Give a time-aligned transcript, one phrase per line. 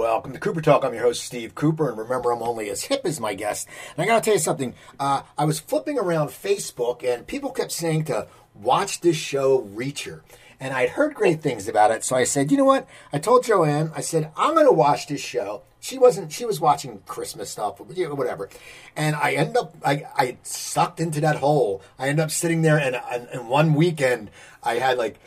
[0.00, 0.82] Welcome to Cooper Talk.
[0.82, 3.68] I'm your host, Steve Cooper, and remember, I'm only as hip as my guest.
[3.94, 4.74] And I got to tell you something.
[4.98, 10.22] Uh, I was flipping around Facebook, and people kept saying to watch this show, Reacher.
[10.58, 12.88] And I'd heard great things about it, so I said, you know what?
[13.12, 15.64] I told Joanne, I said, I'm to watch this show.
[15.80, 16.32] She wasn't.
[16.32, 18.48] She was watching Christmas stuff, whatever.
[18.96, 19.76] And I end up.
[19.84, 21.82] I, I sucked into that hole.
[21.98, 24.30] I end up sitting there, and, and, and one weekend
[24.62, 25.18] I had like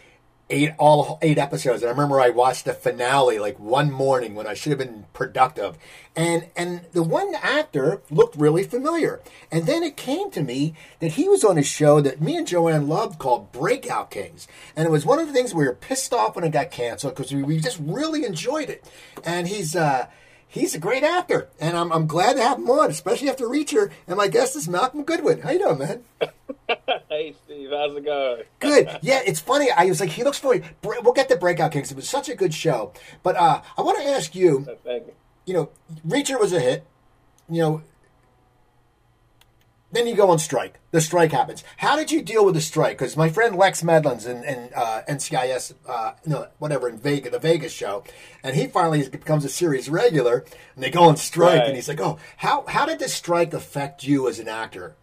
[0.50, 1.82] eight all eight episodes.
[1.82, 5.06] And i remember i watched the finale like one morning when i should have been
[5.14, 5.78] productive.
[6.16, 9.22] And and the one actor looked really familiar.
[9.52, 12.48] And then it came to me that he was on a show that me and
[12.48, 14.48] joanne loved called breakout kings.
[14.76, 17.16] And it was one of the things we were pissed off when it got canceled
[17.16, 18.90] because we, we just really enjoyed it.
[19.24, 20.08] And he's uh
[20.54, 23.92] he's a great actor, and I'm, I'm glad to have him on, especially after Reacher.
[24.08, 25.42] And my guest is Malcolm Goodwin.
[25.42, 26.04] How you doing, man?
[27.10, 28.44] hey, Steve, how's it going?
[28.60, 29.00] Good.
[29.02, 29.72] Yeah, it's funny.
[29.72, 30.62] I was like, he looks funny.
[30.84, 31.92] We'll get the Breakout Kings.
[31.92, 32.94] It was such a good show.
[33.24, 34.68] But uh, I want to ask you,
[35.46, 35.70] you know,
[36.08, 36.86] Reacher was a hit.
[37.50, 37.82] You know,
[39.94, 40.80] then you go on strike.
[40.92, 41.64] The strike happens.
[41.78, 42.98] How did you deal with the strike?
[42.98, 47.40] Because my friend Lex Medlin's in, in uh, NCIS, uh, no, whatever, in Vegas, the
[47.40, 48.04] Vegas show,
[48.44, 50.44] and he finally becomes a series regular,
[50.76, 51.68] and they go on strike, Right.
[51.68, 54.96] and he's like, "Oh, how how did this strike affect you as an actor?"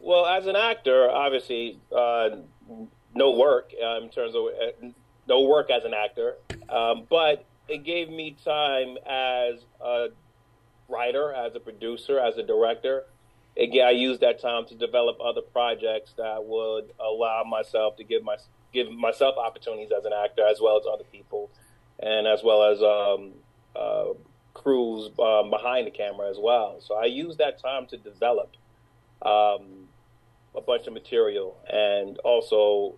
[0.00, 2.30] Well, as an actor, obviously, uh,
[3.14, 4.88] no work uh, in terms of uh,
[5.28, 6.36] no work as an actor,
[6.68, 10.08] um, but it gave me time as a
[10.92, 13.04] writer, as a producer, as a director.
[13.56, 18.22] Again, I used that time to develop other projects that would allow myself to give
[18.22, 18.36] my
[18.72, 21.50] give myself opportunities as an actor, as well as other people,
[21.98, 23.32] and as well as um,
[23.76, 24.14] uh,
[24.54, 26.80] crews um, behind the camera as well.
[26.80, 28.56] So I used that time to develop
[29.20, 29.88] um,
[30.54, 32.94] a bunch of material, and also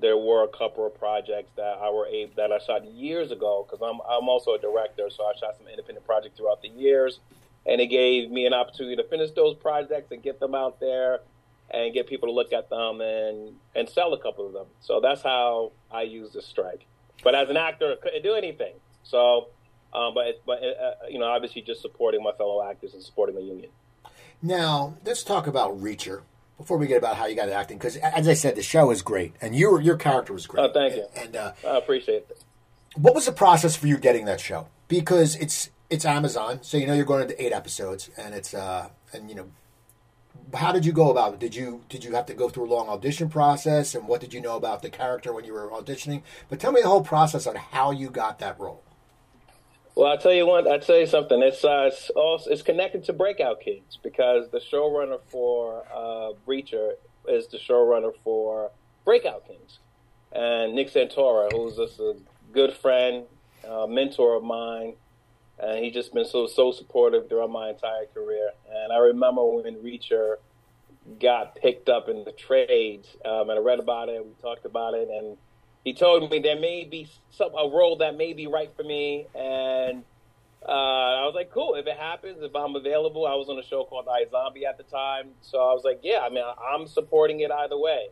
[0.00, 3.66] there were a couple of projects that I were able that I shot years ago
[3.66, 7.20] because I'm I'm also a director, so I shot some independent projects throughout the years,
[7.68, 11.20] and it gave me an opportunity to finish those projects and get them out there
[11.70, 14.66] and get people to look at them and and sell a couple of them.
[14.80, 16.86] So that's how I use the strike.
[17.22, 18.74] But as an actor, I couldn't do anything.
[19.02, 19.48] So,
[19.92, 23.42] um, but but uh, you know, obviously, just supporting my fellow actors and supporting the
[23.42, 23.70] union.
[24.40, 26.22] Now, let's talk about Reacher
[26.56, 27.76] before we get about how you got acting.
[27.76, 30.62] Because, as I said, the show is great, and your your character was great.
[30.62, 31.06] Oh, thank you.
[31.16, 32.44] And uh, I appreciate it.
[32.96, 34.68] what was the process for you getting that show?
[34.86, 38.88] Because it's it's Amazon, so you know you're going into eight episodes, and it's uh
[39.12, 39.48] and you know.
[40.54, 41.40] How did you go about it?
[41.40, 44.32] Did you did you have to go through a long audition process, and what did
[44.32, 46.22] you know about the character when you were auditioning?
[46.48, 48.82] But tell me the whole process on how you got that role.
[49.94, 50.66] Well, I'll tell you what.
[50.66, 51.42] I'll tell you something.
[51.42, 56.92] It's uh, it's, also, it's connected to Breakout Kings because the showrunner for uh, Reacher
[57.26, 58.70] is the showrunner for
[59.04, 59.80] Breakout Kings,
[60.32, 62.14] and Nick Santora, who's just a
[62.52, 63.24] good friend,
[63.68, 64.94] uh, mentor of mine,
[65.60, 68.50] and he's just been so so supportive throughout my entire career.
[68.70, 70.36] And I remember when Reacher
[71.20, 74.24] got picked up in the trades, um, and I read about it.
[74.24, 75.36] We talked about it, and
[75.84, 79.26] he told me there may be some a role that may be right for me,
[79.34, 80.04] and
[80.66, 81.74] uh, I was like, cool.
[81.74, 84.84] If it happens, if I'm available, I was on a show called iZombie at the
[84.84, 86.20] time, so I was like, yeah.
[86.20, 88.08] I mean, I'm supporting it either way.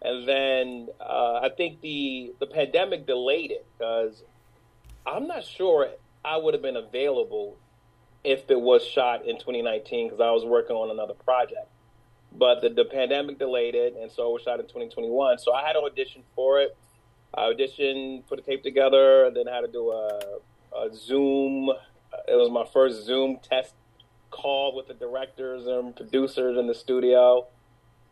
[0.00, 4.22] And then uh, I think the the pandemic delayed it because
[5.04, 5.88] I'm not sure
[6.28, 7.56] I would have been available
[8.22, 11.68] if it was shot in 2019 because I was working on another project.
[12.32, 15.38] But the, the pandemic delayed it, and so it was shot in 2021.
[15.38, 16.76] So I had to audition for it.
[17.34, 20.38] I auditioned, put a tape together, and then had to do a,
[20.76, 21.70] a Zoom.
[22.26, 23.72] It was my first Zoom test
[24.30, 27.46] call with the directors and producers in the studio,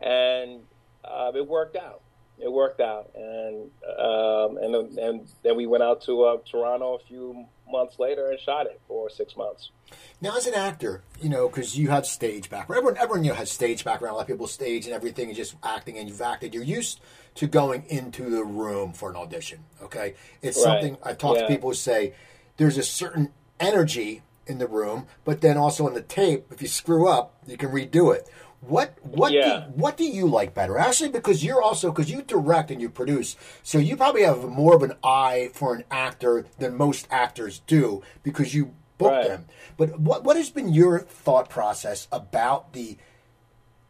[0.01, 0.61] and
[1.05, 2.01] uh, it worked out.
[2.39, 6.99] It worked out, and um, and and then we went out to uh, Toronto a
[6.99, 9.71] few months later and shot it for six months.
[10.19, 13.37] Now, as an actor, you know, because you have stage background, everyone, everyone you know
[13.37, 14.13] has stage background.
[14.13, 16.53] A lot of people stage and everything, and just acting, and you've acted.
[16.53, 16.99] You're used
[17.35, 19.59] to going into the room for an audition.
[19.81, 20.63] Okay, it's Right.
[20.63, 22.13] something I've talked to people who say
[22.57, 26.67] there's a certain energy in the room, but then also on the tape, if you
[26.67, 28.27] screw up, you can redo it.
[28.61, 29.65] What what Yeah.
[29.67, 30.77] do, what do you like better?
[30.77, 34.75] Actually, because you're also because you direct and you produce, so you probably have more
[34.75, 39.27] of an eye for an actor than most actors do because you book Right.
[39.27, 39.45] them.
[39.77, 42.97] But what what has been your thought process about the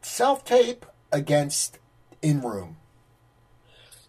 [0.01, 1.79] self tape against
[2.21, 2.77] in room?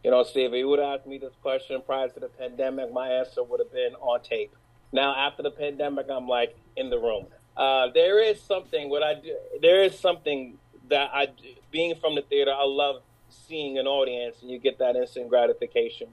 [0.03, 2.93] You know, Steve, if you would have asked me this question prior to the pandemic,
[2.93, 4.55] my answer would have been on tape.
[4.93, 7.27] Now, after the pandemic, I'm like in the room.
[7.59, 9.37] Uh, there is something what I do.
[9.61, 10.59] There is something
[10.89, 11.29] that I,
[11.73, 16.09] being from the theater, I love seeing an audience, and you get that instant gratification.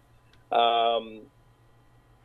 [0.52, 1.22] Um,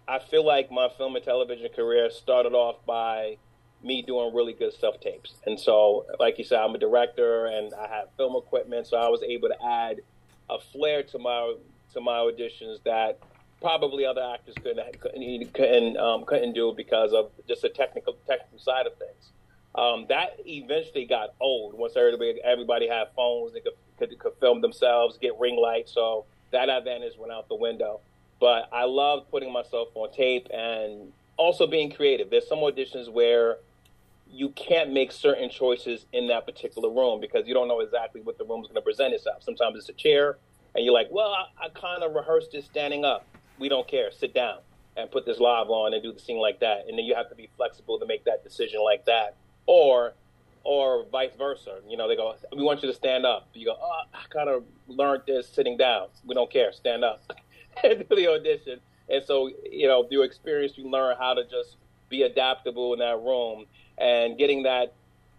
[0.08, 3.36] I feel like my film and television career started off by
[3.82, 5.34] me doing really good self tapes.
[5.46, 9.08] And so, like you said, I'm a director and I have film equipment, so I
[9.08, 10.00] was able to add
[10.48, 11.54] a flair to my
[11.92, 13.18] to my auditions that
[13.60, 18.58] probably other actors couldn't couldn't couldn't, um, couldn't do because of just the technical technical
[18.58, 19.30] side of things.
[19.74, 24.60] Um, that eventually got old once everybody everybody had phones, they could, could, could film
[24.60, 28.00] themselves, get ring lights, so that advantage went out the window.
[28.40, 32.30] But I loved putting myself on tape and also being creative.
[32.30, 33.58] There's some auditions where
[34.32, 38.38] you can't make certain choices in that particular room because you don't know exactly what
[38.38, 39.42] the room is going to present itself.
[39.42, 40.38] Sometimes it's a chair,
[40.74, 43.26] and you're like, well, I, I kind of rehearsed this standing up.
[43.60, 44.10] We don't care.
[44.10, 44.58] Sit down
[44.96, 46.86] and put this live on and do the scene like that.
[46.88, 49.36] And then you have to be flexible to make that decision like that.
[49.66, 50.14] Or
[50.64, 51.78] or vice versa.
[51.88, 53.48] You know, they go, we want you to stand up.
[53.54, 56.08] You go, oh, I kind of learned this sitting down.
[56.26, 56.72] We don't care.
[56.72, 57.22] Stand up
[57.84, 58.80] and do the audition.
[59.08, 61.76] And so, you know, through experience, you learn how to just
[62.08, 63.66] be adaptable in that room
[63.98, 64.94] and getting that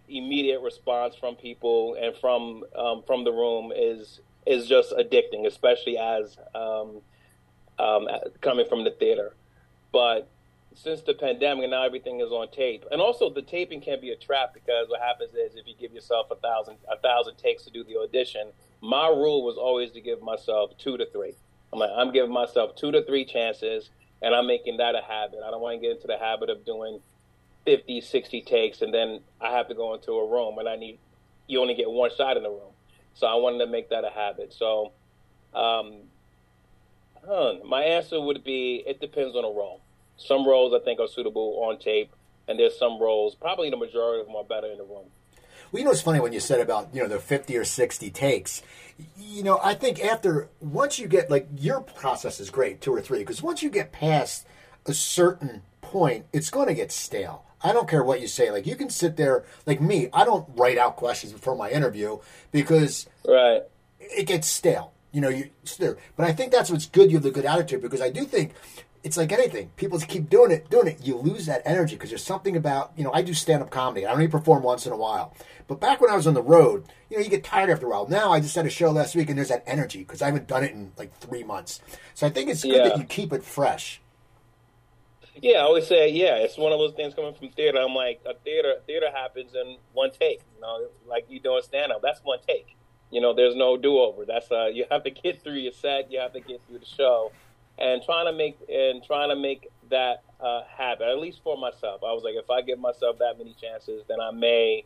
[0.09, 5.97] immediate response from people and from um, from the room is is just addicting, especially
[5.97, 7.01] as um,
[7.79, 8.07] um,
[8.41, 9.33] coming from the theater.
[9.91, 10.29] But
[10.73, 14.15] since the pandemic, now everything is on tape, and also the taping can be a
[14.15, 17.71] trap because what happens is if you give yourself a thousand a thousand takes to
[17.71, 18.51] do the audition,
[18.81, 21.33] my rule was always to give myself two to three.
[21.73, 23.89] I'm like I'm giving myself two to three chances,
[24.21, 25.39] and I'm making that a habit.
[25.45, 27.01] I don't want to get into the habit of doing
[27.65, 30.99] 50, 60 takes, and then I have to go into a room and I need,
[31.47, 32.73] you only get one shot in the room.
[33.13, 34.53] So I wanted to make that a habit.
[34.53, 34.93] So,
[35.53, 36.03] um,
[37.25, 39.81] huh, my answer would be it depends on the role.
[40.17, 42.11] Some roles I think are suitable on tape,
[42.47, 45.05] and there's some roles, probably the majority of them are better in the room.
[45.71, 48.09] Well, you know, it's funny when you said about you know the fifty or sixty
[48.09, 48.61] takes.
[49.17, 53.01] You know, I think after once you get like your process is great, two or
[53.01, 54.45] three, because once you get past
[54.85, 57.45] a certain point, it's going to get stale.
[57.63, 58.51] I don't care what you say.
[58.51, 60.09] Like you can sit there, like me.
[60.13, 62.19] I don't write out questions before my interview
[62.51, 63.61] because right
[63.99, 64.93] it gets stale.
[65.11, 65.97] You know, you there.
[66.15, 67.11] But I think that's what's good.
[67.11, 68.53] You have the good attitude because I do think
[69.03, 69.71] it's like anything.
[69.75, 70.99] People just keep doing it, doing it.
[71.01, 73.11] You lose that energy because there's something about you know.
[73.13, 74.05] I do stand up comedy.
[74.05, 75.35] I only perform once in a while.
[75.67, 77.89] But back when I was on the road, you know, you get tired after a
[77.89, 78.07] while.
[78.07, 80.47] Now I just had a show last week and there's that energy because I haven't
[80.47, 81.79] done it in like three months.
[82.13, 82.89] So I think it's good yeah.
[82.89, 84.01] that you keep it fresh.
[85.41, 87.79] Yeah, I always say, yeah, it's one of those things coming from theater.
[87.79, 90.41] I'm like, a theater theater happens in one take.
[90.55, 92.75] You know, like you doing stand up, that's one take.
[93.11, 94.25] You know, there's no do over.
[94.25, 96.85] That's uh, you have to get through your set, you have to get through the
[96.85, 97.31] show,
[97.77, 101.07] and trying to make and trying to make that uh, habit.
[101.09, 104.19] At least for myself, I was like, if I give myself that many chances, then
[104.21, 104.85] I may.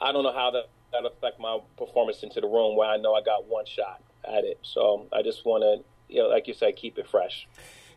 [0.00, 3.14] I don't know how that that affect my performance into the room where I know
[3.14, 4.58] I got one shot at it.
[4.62, 5.84] So I just want to,
[6.14, 7.46] you know, like you said, keep it fresh.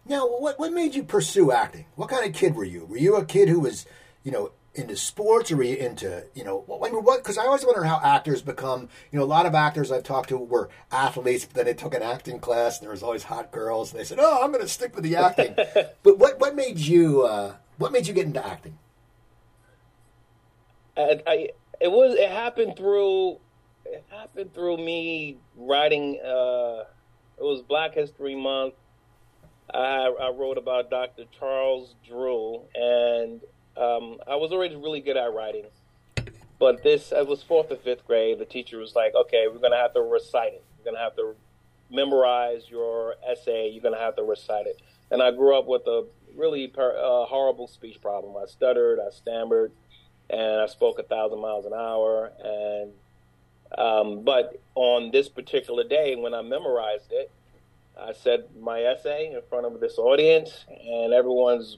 [0.06, 1.86] Now, what what made you pursue acting?
[1.96, 2.86] What kind of kid were you?
[2.86, 3.86] Were you a kid who was,
[4.24, 7.24] you know, into sports, or were you into, you know, what?
[7.24, 8.90] Because I always wonder how actors become.
[9.12, 11.94] You know, a lot of actors I've talked to were athletes, but then they took
[11.94, 14.64] an acting class, and there was always hot girls, and they said, "Oh, I'm going
[14.64, 15.56] to stick with the acting."
[16.04, 18.78] but what what made you uh, what made you get into acting?
[20.96, 21.50] I, I,
[21.80, 23.38] it was it happened through
[23.86, 26.20] it happened through me writing.
[26.24, 26.86] Uh,
[27.38, 28.74] it was Black History Month
[29.74, 31.24] I, I wrote about Dr.
[31.38, 33.42] Charles Drew, and
[33.78, 35.66] um, I was already really good at writing.
[36.60, 38.40] But this, I was fourth or fifth grade.
[38.40, 40.64] The teacher was like, "Okay, we're gonna have to recite it.
[40.78, 41.36] You're gonna have to
[41.92, 43.70] memorize your essay.
[43.70, 44.82] You're gonna have to recite it."
[45.12, 46.06] And I grew up with a
[46.36, 48.36] really per, uh, horrible speech problem.
[48.42, 49.72] I stuttered, I stammered,
[50.30, 52.32] and I spoke a thousand miles an hour.
[52.44, 52.94] And
[53.78, 57.30] um, but on this particular day, when I memorized it,
[58.00, 61.78] I said my essay in front of this audience, and everyone's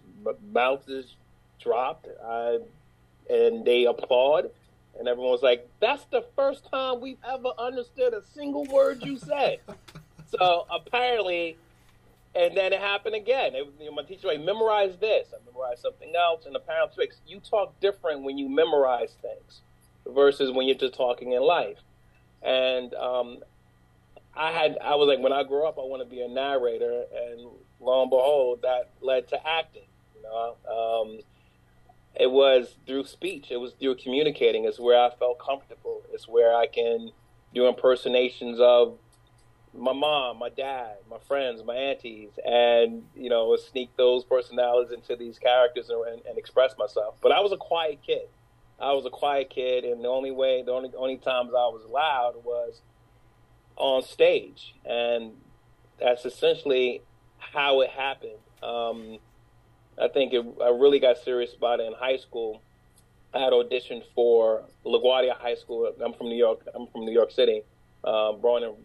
[0.52, 1.16] mouths
[1.60, 2.08] dropped.
[2.24, 2.60] I,
[3.30, 4.50] and they applaud,
[4.98, 9.18] and everyone was like, "That's the first time we've ever understood a single word you
[9.18, 9.60] said."
[10.38, 11.58] so apparently,
[12.36, 13.56] and then it happened again.
[13.56, 17.40] It, you know, my teacher like, "Memorize this." I memorized something else, and apparently, you
[17.40, 19.62] talk different when you memorize things
[20.08, 21.78] versus when you're just talking in life.
[22.42, 23.40] And um,
[24.36, 27.04] I had I was like when I grow up I want to be a narrator
[27.14, 27.48] and
[27.82, 31.20] lo and behold that led to acting you know um,
[32.20, 33.48] it was through speech.
[33.50, 34.66] It was through communicating.
[34.66, 36.04] It's where I felt comfortable.
[36.12, 37.12] It's where I can
[37.54, 38.98] do impersonations of
[39.72, 45.16] my mom my dad my friends my aunties and you know sneak those personalities into
[45.16, 47.16] these characters and, and express myself.
[47.22, 48.28] But I was a quiet kid.
[48.80, 51.86] I was a quiet kid and the only way the only only times I was
[51.90, 52.82] loud was
[53.80, 55.34] on stage, and
[56.00, 57.02] that's essentially
[57.38, 58.40] how it happened.
[58.62, 59.20] Um,
[60.02, 62.62] I think it, I really got serious about it in high school.
[63.34, 65.92] I had auditioned for LaGuardia High School.
[66.04, 66.62] I'm from New York.
[66.74, 67.62] I'm from New York City.
[68.04, 68.76] Uh, born and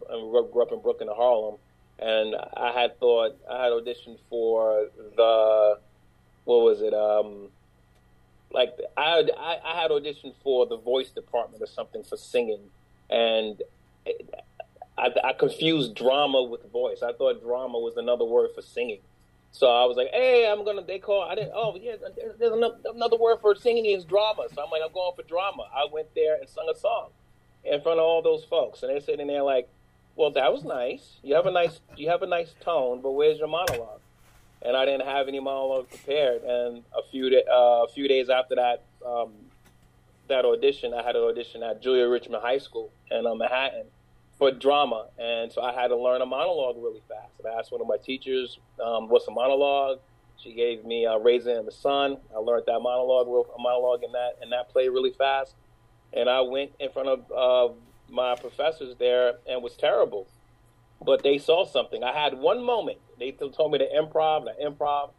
[0.53, 1.57] grew up in Brooklyn Harlem,
[2.01, 5.79] and I had thought I had auditioned for the
[6.45, 6.93] what was it?
[6.93, 7.49] Um,
[8.51, 12.61] like I, I, I had auditioned for the voice department or something for singing,
[13.09, 13.63] and
[14.99, 17.03] I, I confused drama with voice.
[17.03, 19.01] I thought drama was another word for singing.
[19.55, 21.23] So I was like, "Hey, I'm gonna." They call.
[21.23, 21.53] I didn't.
[21.55, 21.95] Oh, yeah.
[22.41, 24.49] There's another, another word for singing is drama.
[24.53, 25.63] So I'm like, I'm going for drama.
[25.73, 27.11] I went there and sung a song
[27.63, 29.69] in front of all those folks, and they're sitting there like,
[30.17, 31.19] "Well, that was nice.
[31.23, 34.01] You have a nice, you have a nice tone, but where's your monologue?"
[34.61, 36.43] And I didn't have any monologue prepared.
[36.43, 39.35] And a few, uh, a few days after that, um,
[40.27, 43.87] that audition, I had an audition at Julia Richman High School in uh, Manhattan
[44.45, 47.33] for drama, and so I had to learn a monologue really fast.
[47.39, 50.01] And I asked one of my teachers, um, "What's a monologue?"
[50.37, 54.13] She gave me uh, "Raisin in the Sun." I learned that monologue, a monologue in
[54.13, 55.55] that, and that played really fast.
[56.13, 57.75] And I went in front of uh,
[58.11, 60.27] my professors there and was terrible,
[61.03, 62.05] but they saw something.
[62.05, 62.99] I had one moment.
[63.19, 65.11] They told me to improv, and I improv,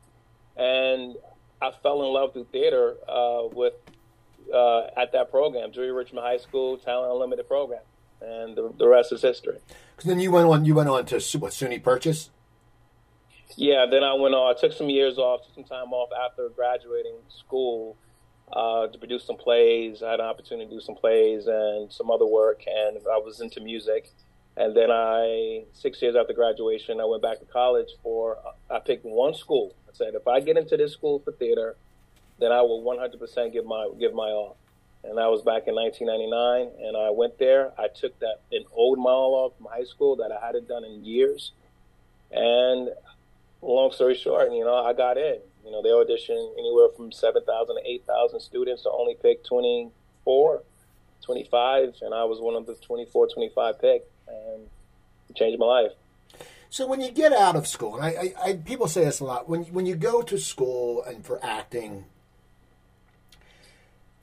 [0.55, 1.15] and
[1.61, 3.73] I fell in love through theater uh, with
[4.53, 7.81] uh, at that program, Julia Richman High School Talent Unlimited program
[8.21, 9.59] and the, the rest is history.
[9.95, 10.65] Because then you went on.
[10.65, 12.29] You went on to what SUNY Purchase.
[13.55, 14.55] Yeah, then I went on.
[14.55, 17.95] I took some years off, took some time off after graduating school
[18.51, 20.03] uh, to produce some plays.
[20.03, 23.39] I had an opportunity to do some plays and some other work, and I was
[23.39, 24.11] into music.
[24.57, 28.37] And then I, six years after graduation, I went back to college for.
[28.69, 29.73] I picked one school.
[29.87, 31.75] I said, if I get into this school for theater,
[32.39, 34.57] then I will 100% give my give my all
[35.07, 36.85] and that was back in 1999.
[36.85, 37.71] And I went there.
[37.79, 41.51] I took that an old monologue from high school that I hadn't done in years,
[42.31, 42.89] and
[43.61, 45.39] long story short, you know, I got in.
[45.65, 50.61] You know, they auditioned anywhere from 7,000 to 8,000 students to only pick 24,
[51.23, 54.67] 25, and I was one of the 24, 25 picked, and
[55.29, 55.91] it changed my life.
[56.69, 59.25] So when you get out of school, and I, I, I, people say this a
[59.25, 62.05] lot, when when you go to school and for acting,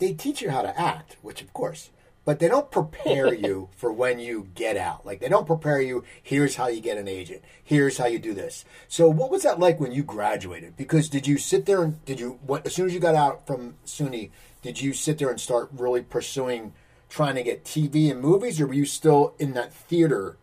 [0.02, 1.90] they teach you how to act, which of course,
[2.24, 5.06] but they don't prepare you for when you get out.
[5.06, 6.02] Like they don't prepare you.
[6.20, 7.42] Here's how you get an agent.
[7.62, 8.64] Here's how you do this.
[8.88, 10.76] So what was that like when you graduated?
[10.76, 13.46] Because did you sit there and did you what as soon as you got out
[13.46, 14.30] from SUNY,
[14.60, 16.72] did you sit there and start really pursuing
[17.08, 20.36] trying to get TV and movies, or were you still in that theater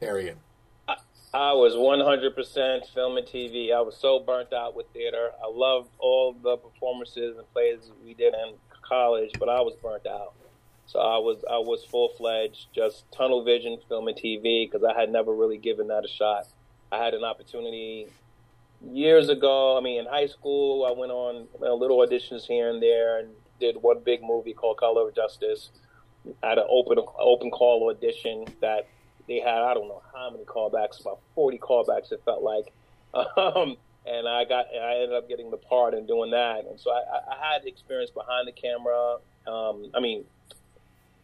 [0.00, 0.36] area?
[1.34, 3.74] I was 100% film and TV.
[3.74, 5.30] I was so burnt out with theater.
[5.42, 10.06] I loved all the performances and plays we did in college, but I was burnt
[10.06, 10.34] out.
[10.84, 14.98] So I was I was full fledged, just tunnel vision, film and TV, because I
[14.98, 16.48] had never really given that a shot.
[16.90, 18.08] I had an opportunity
[18.90, 19.78] years ago.
[19.78, 23.20] I mean, in high school, I went on you know, little auditions here and there,
[23.20, 25.70] and did one big movie called Color of Justice.
[26.42, 28.86] I had an open open call audition that
[29.28, 32.12] they had I don't know how many callbacks, about forty callbacks.
[32.12, 32.72] It felt like,
[33.14, 33.76] um,
[34.06, 36.64] and I got I ended up getting the part and doing that.
[36.66, 39.16] And so I, I had experience behind the camera.
[39.46, 40.24] Um, I mean,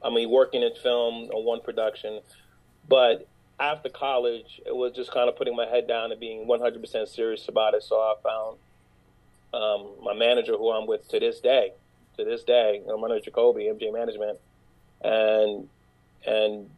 [0.02, 2.20] I mean working in film on one production,
[2.88, 3.28] but
[3.60, 7.48] after college, it was just kind of putting my head down and being 100% serious
[7.48, 7.82] about it.
[7.82, 8.58] So I found
[9.52, 11.72] um, my manager, who I'm with to this day,
[12.16, 14.38] to this day, my manager Jacoby, MJ Management,
[15.02, 15.68] and
[16.26, 16.70] and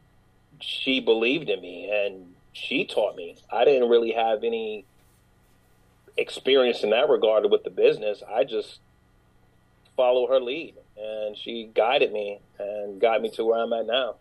[0.61, 3.37] she believed in me and she taught me.
[3.51, 4.85] I didn't really have any
[6.17, 8.23] experience in that regard with the business.
[8.29, 8.81] I just
[9.97, 14.17] follow her lead and she guided me and got me to where I'm at now.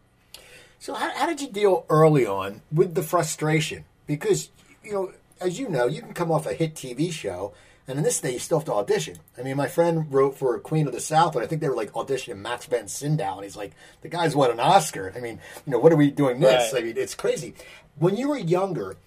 [0.79, 3.83] So how, how did you deal early on with the frustration?
[4.07, 4.49] Because,
[4.83, 7.53] you know, as you know, you can come off a hit TV show
[7.89, 9.17] and in this day, you still have to audition.
[9.35, 11.75] I mean, my friend wrote for Queen of the South, and I think they were
[11.75, 15.11] like auditioning Max von Sydow, and he's like, the guy's won an Oscar.
[15.15, 16.71] I mean, you know, what are we doing this?
[16.71, 16.83] Right.
[16.83, 17.55] I mean, it's crazy.
[17.97, 18.97] When you were younger,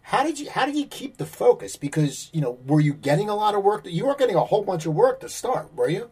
[0.00, 1.76] how did you how did you keep the focus?
[1.76, 3.82] Because you know, were you getting a lot of work?
[3.84, 6.10] You weren't getting a whole bunch of work to start, were you?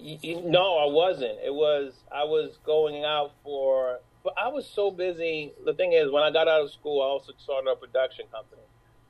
[0.00, 1.38] No, I wasn't.
[1.44, 5.52] It was I was going out for, but I was so busy.
[5.66, 8.62] The thing is, when I got out of school, I also started a production company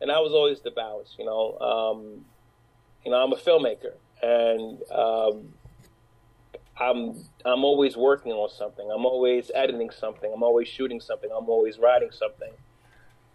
[0.02, 1.14] and I was always the balance.
[1.18, 2.24] You know, um,
[3.04, 5.54] you know, I'm a filmmaker, and um,
[6.78, 8.90] I'm I'm always working on something.
[8.92, 10.30] I'm always editing something.
[10.34, 11.30] I'm always shooting something.
[11.34, 12.52] I'm always writing something.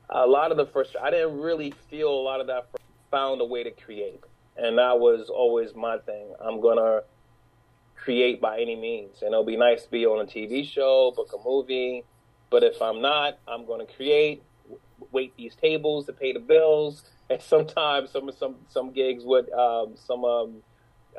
[0.09, 2.67] A lot of the first, I didn't really feel a lot of that.
[3.11, 4.21] Found a way to create,
[4.57, 6.33] and that was always my thing.
[6.41, 7.01] I'm gonna
[7.95, 11.31] create by any means, and it'll be nice to be on a TV show, book
[11.33, 12.03] a movie.
[12.49, 14.41] But if I'm not, I'm going to create
[15.11, 19.95] wait these tables to pay the bills, and sometimes some some some gigs would um,
[19.95, 20.63] some um,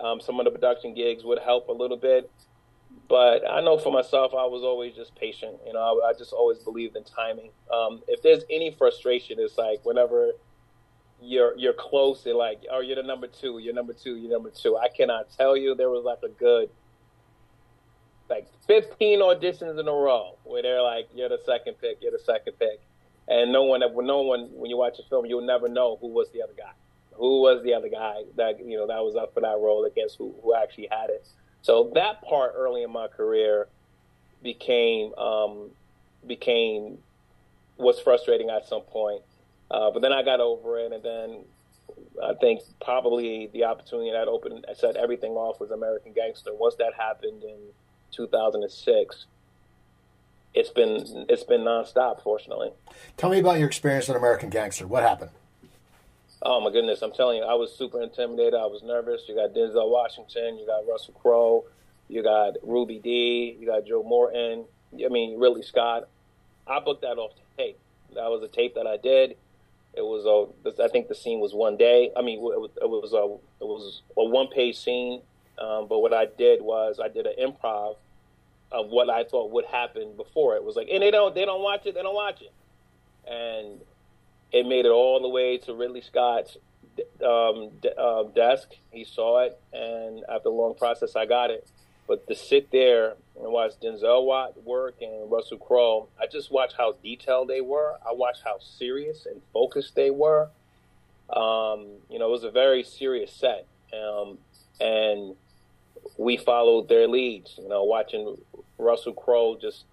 [0.02, 2.30] um, some of the production gigs would help a little bit.
[3.08, 5.56] But I know for myself, I was always just patient.
[5.66, 7.50] You know, I, I just always believed in timing.
[7.72, 10.32] Um, if there's any frustration, it's like whenever
[11.20, 14.50] you're you're close and like, oh, you're the number two, you're number two, you're number
[14.50, 14.76] two.
[14.76, 16.70] I cannot tell you there was like a good
[18.28, 22.18] like 15 auditions in a row where they're like, you're the second pick, you're the
[22.18, 22.80] second pick,
[23.28, 26.28] and no one, no one, when you watch a film, you'll never know who was
[26.32, 26.72] the other guy,
[27.12, 30.16] who was the other guy that you know that was up for that role against
[30.16, 31.26] who who actually had it.
[31.60, 33.68] So that part early in my career
[34.42, 35.70] became um,
[36.26, 36.98] became
[37.76, 39.22] was frustrating at some point.
[39.70, 41.44] Uh, but then I got over it, and then
[42.24, 46.54] I think probably the opportunity that opened set everything off was American Gangster.
[46.54, 47.58] Once that happened in
[48.12, 49.26] 2006,
[50.54, 52.22] it's been it's been nonstop.
[52.22, 52.70] Fortunately,
[53.16, 54.86] tell me about your experience in American Gangster.
[54.86, 55.30] What happened?
[56.40, 58.54] Oh my goodness, I'm telling you, I was super intimidated.
[58.54, 59.22] I was nervous.
[59.28, 61.64] You got Denzel Washington, you got Russell Crowe,
[62.08, 64.64] you got Ruby Dee, you got Joe Morton.
[64.94, 66.08] I mean, really, Scott.
[66.66, 67.78] I booked that off tape.
[68.14, 69.36] That was a tape that I did.
[69.94, 72.12] It was a, I think the scene was one day.
[72.16, 75.22] I mean, it was, it was a, it was a one page scene.
[75.58, 77.96] Um, but what I did was I did an improv
[78.70, 81.62] of what I thought would happen before it was like, and they don't, they don't
[81.62, 82.52] watch it, they don't watch it,
[83.30, 83.80] and
[84.52, 86.56] it made it all the way to Ridley Scott's
[87.24, 88.70] um, uh, desk.
[88.90, 91.66] He saw it, and after a long process, I got it.
[92.06, 96.74] But to sit there and watch Denzel Watt work and Russell Crowe, I just watched
[96.78, 97.96] how detailed they were.
[98.06, 100.48] I watched how serious and focused they were.
[101.28, 104.38] Um, you know, it was a very serious set, um,
[104.80, 105.36] and
[106.16, 107.54] we followed their leads.
[107.58, 108.36] You know, watching
[108.78, 109.84] Russell Crowe just,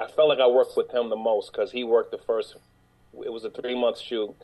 [0.00, 2.56] I felt like I worked with him the most because he worked the first
[3.24, 4.34] it was a three month shoot,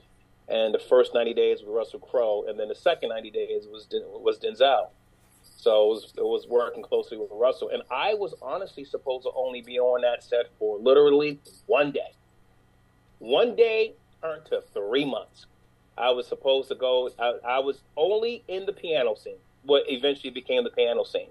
[0.48, 3.88] and the first ninety days was Russell Crowe, and then the second ninety days was
[3.90, 4.88] was Denzel.
[5.56, 9.30] So it was, it was working closely with Russell, and I was honestly supposed to
[9.34, 12.12] only be on that set for literally one day.
[13.18, 13.92] One day
[14.22, 15.46] turned to three months.
[15.98, 17.10] I was supposed to go.
[17.18, 21.30] I, I was only in the piano scene, what eventually became the piano scene.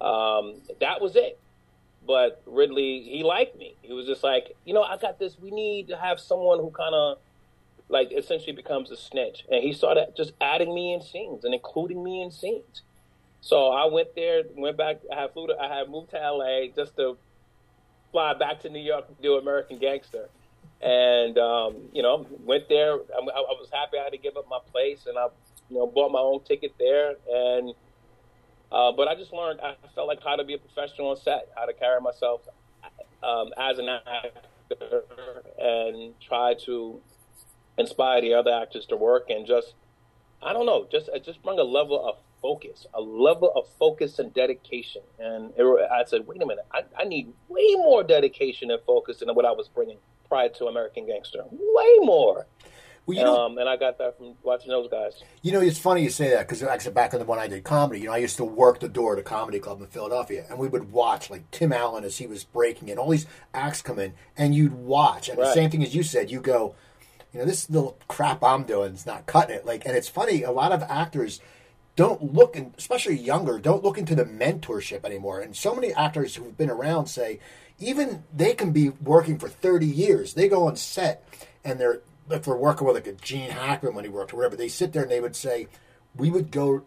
[0.00, 1.38] Um, that was it.
[2.06, 3.74] But Ridley, he liked me.
[3.82, 5.36] He was just like, you know, I got this.
[5.40, 7.18] We need to have someone who kind of
[7.88, 9.44] like essentially becomes a snitch.
[9.50, 12.82] And he started just adding me in scenes and including me in scenes.
[13.40, 15.00] So I went there, went back.
[15.12, 17.16] I had flew to, I had moved to LA just to
[18.12, 20.28] fly back to New York to do American Gangster.
[20.80, 22.94] And um, you know, went there.
[22.94, 25.28] I, I was happy I had to give up my place, and I,
[25.70, 27.74] you know, bought my own ticket there and
[28.72, 31.48] uh, but I just learned, I felt like how to be a professional on set,
[31.56, 32.40] how to carry myself
[33.22, 35.04] um, as an actor,
[35.58, 37.00] and try to
[37.78, 39.74] inspire the other actors to work and just,
[40.42, 44.34] I don't know, just just bring a level of focus, a level of focus and
[44.34, 45.02] dedication.
[45.18, 49.18] And it, I said, wait a minute, I, I need way more dedication and focus
[49.18, 49.98] than what I was bringing
[50.28, 51.44] prior to American Gangster.
[51.50, 52.46] Way more.
[53.06, 55.22] Well, you know, um, and I got that from watching those guys.
[55.42, 57.62] You know, it's funny you say that because, said, back in the when I did
[57.62, 60.44] comedy, you know, I used to work the door at a comedy club in Philadelphia,
[60.50, 63.80] and we would watch like Tim Allen as he was breaking, and all these acts
[63.80, 65.46] come in, and you'd watch, and right.
[65.46, 66.74] the same thing as you said, you go,
[67.32, 69.64] you know, this little crap I'm doing is not cutting it.
[69.64, 71.40] Like, and it's funny, a lot of actors
[71.94, 75.40] don't look, and especially younger, don't look into the mentorship anymore.
[75.40, 77.38] And so many actors who've been around say,
[77.78, 80.34] even they can be working for 30 years.
[80.34, 81.26] They go on set
[81.64, 84.56] and they're if we're working with like a Gene Hackman when he worked or whatever,
[84.56, 85.68] they sit there and they would say,
[86.14, 86.84] we would go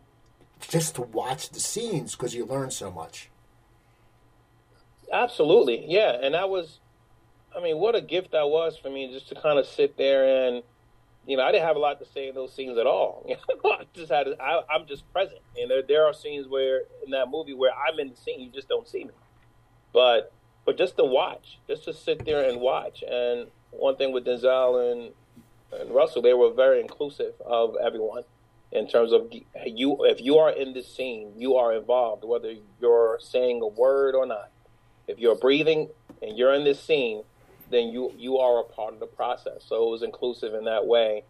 [0.60, 3.30] just to watch the scenes because you learn so much.
[5.12, 6.80] Absolutely, yeah, and that was,
[7.56, 10.48] I mean, what a gift that was for me just to kind of sit there
[10.48, 10.62] and,
[11.26, 13.26] you know, I didn't have a lot to say in those scenes at all.
[13.66, 17.28] I just had, I, I'm just present, and there, there are scenes where in that
[17.30, 19.12] movie where I'm in the scene, you just don't see me,
[19.94, 20.34] but
[20.66, 24.92] but just to watch, just to sit there and watch, and one thing with Denzel
[24.92, 25.14] and
[25.72, 28.24] and Russell, they were very inclusive of everyone
[28.72, 29.32] in terms of
[29.66, 29.98] you.
[30.06, 34.26] If you are in this scene, you are involved, whether you're saying a word or
[34.26, 34.52] not.
[35.08, 35.90] If you're breathing
[36.22, 37.24] and you're in this scene,
[37.72, 39.64] then you you are a part of the process.
[39.68, 41.24] So it was inclusive in that way,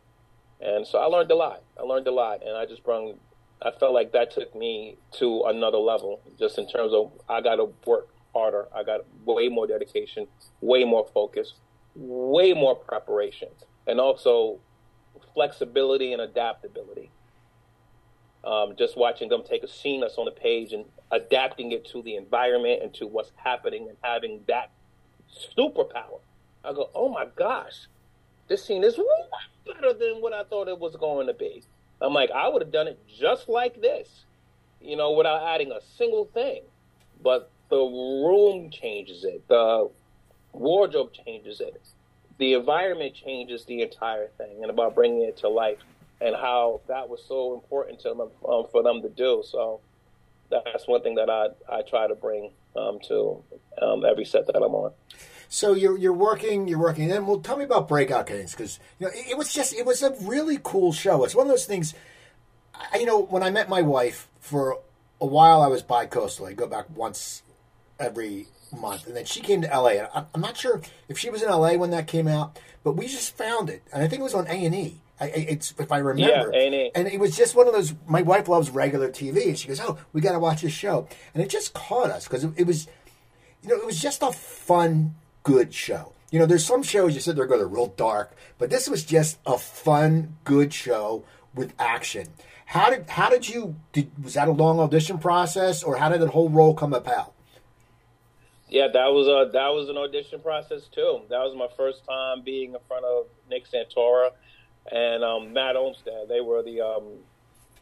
[0.61, 1.63] and so I learned a lot.
[1.77, 3.15] I learned a lot, and I just brought.
[3.61, 7.55] I felt like that took me to another level, just in terms of I got
[7.55, 8.67] to work harder.
[8.73, 10.27] I got way more dedication,
[10.61, 11.53] way more focus,
[11.95, 13.49] way more preparation
[13.89, 14.59] and also
[15.33, 17.09] flexibility and adaptability.
[18.43, 22.01] Um, just watching them take a scene that's on the page and adapting it to
[22.01, 24.71] the environment and to what's happening and having that
[25.57, 26.21] superpower.
[26.63, 27.87] I go, oh my gosh,
[28.47, 29.05] this scene is way
[29.65, 31.63] better than what I thought it was going to be.
[32.01, 34.25] I'm like, I would have done it just like this,
[34.79, 36.61] you know, without adding a single thing.
[37.21, 39.89] But the room changes it, the
[40.53, 41.81] wardrobe changes it,
[42.39, 45.77] the environment changes the entire thing, and about bringing it to life,
[46.19, 49.43] and how that was so important to them um, for them to do.
[49.45, 49.81] So
[50.49, 53.43] that's one thing that I I try to bring um, to
[53.81, 54.91] um, every set that I'm on.
[55.49, 57.11] So you're you're working, you're working.
[57.11, 59.85] And well, tell me about Breakout Kings because you know it, it, was just it
[59.85, 61.23] was a really cool show.
[61.25, 61.93] It's one of those things.
[62.93, 64.77] I, you know, when I met my wife for
[65.19, 66.45] a while, I was bi-coastal.
[66.45, 67.43] I go back once
[67.99, 69.89] every month, and then she came to LA.
[69.89, 73.07] And I'm not sure if she was in LA when that came out, but we
[73.07, 75.01] just found it, and I think it was on A and E.
[75.21, 76.91] It's if I remember, yeah, A&E.
[76.95, 77.93] and it was just one of those.
[78.07, 81.09] My wife loves regular TV, and she goes, "Oh, we got to watch this show,"
[81.33, 82.87] and it just caught us because it, it was,
[83.61, 86.13] you know, it was just a fun good show.
[86.31, 89.03] You know, there's some shows you sit there go, they're real dark, but this was
[89.03, 92.27] just a fun, good show with action.
[92.67, 96.21] How did how did you did, was that a long audition process, or how did
[96.21, 97.33] the whole role come about?
[98.69, 101.21] Yeah, that was a that was an audition process too.
[101.29, 104.29] That was my first time being in front of Nick Santora
[104.91, 106.27] and um, Matt Olmstead.
[106.29, 107.03] They were the um,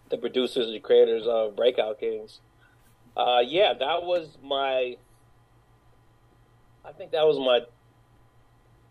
[0.09, 2.39] the producers and creators of Breakout Kings.
[3.17, 4.95] Uh, yeah, that was my
[6.85, 7.61] I think that was my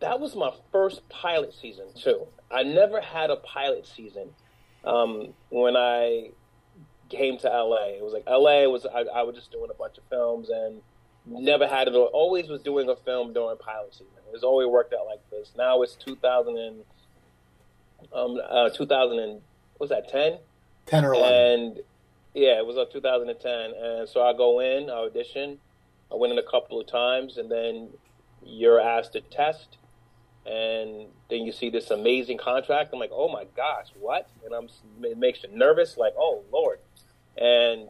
[0.01, 2.27] that was my first pilot season too.
[2.51, 4.29] I never had a pilot season
[4.85, 6.31] um, when I
[7.09, 7.97] came to LA.
[7.97, 10.83] It was like LA was I, I, was just doing a bunch of films and
[11.27, 11.95] never had it.
[11.95, 14.07] Always was doing a film during pilot season.
[14.33, 15.53] It's always worked out like this.
[15.57, 16.85] Now it's 2000 and
[18.13, 19.41] um, uh, 2000 and
[19.79, 20.39] was that 10?
[20.87, 21.35] 10 or 11.
[21.35, 21.81] And
[22.35, 23.73] yeah, it was up 2010.
[23.75, 25.59] And so I go in, I audition,
[26.11, 27.89] I went in a couple of times, and then
[28.45, 29.79] you're asked to test,
[30.45, 32.91] and then you see this amazing contract.
[32.93, 34.29] I'm like, oh my gosh, what?
[34.45, 34.69] And I'm
[35.03, 36.79] it makes you nervous, like, oh lord.
[37.37, 37.89] And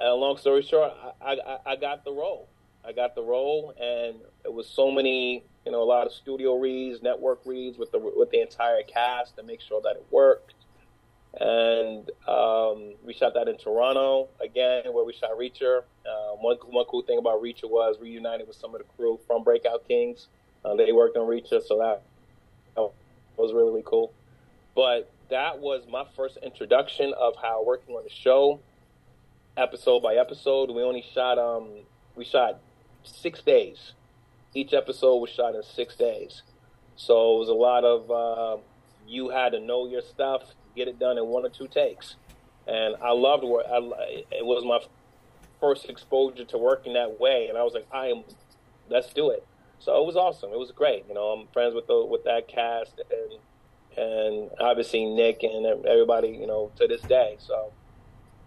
[0.00, 2.48] uh, long story short, I, I, I got the role.
[2.84, 6.56] I got the role, and it was so many, you know, a lot of studio
[6.56, 10.54] reads, network reads with the with the entire cast to make sure that it worked
[11.38, 15.82] and um, we shot that in Toronto again, where we shot Reacher.
[16.04, 19.44] Uh, one one cool thing about Reacher was reunited with some of the crew from
[19.44, 20.28] Breakout Kings.
[20.64, 22.02] Uh, they worked on Reacher, so that,
[23.36, 24.12] was really cool.
[24.74, 28.60] But that was my first introduction of how working on the show,
[29.60, 30.70] episode by episode.
[30.70, 31.68] We only shot um
[32.16, 32.60] we shot
[33.02, 33.92] six days.
[34.54, 36.42] Each episode was shot in six days,
[36.96, 38.10] so it was a lot of.
[38.10, 38.62] Uh,
[39.06, 40.42] you had to know your stuff
[40.76, 42.16] get it done in one or two takes.
[42.66, 43.66] And I loved work.
[43.70, 43.78] I,
[44.30, 44.80] it was my
[45.60, 48.22] first exposure to working that way, and I was like, I am,
[48.88, 49.46] let's do it.
[49.78, 50.52] So it was awesome.
[50.52, 51.04] It was great.
[51.08, 53.40] You know, I'm friends with the with that cast and
[53.96, 56.28] and obviously Nick and everybody.
[56.28, 57.36] You know, to this day.
[57.38, 57.72] So.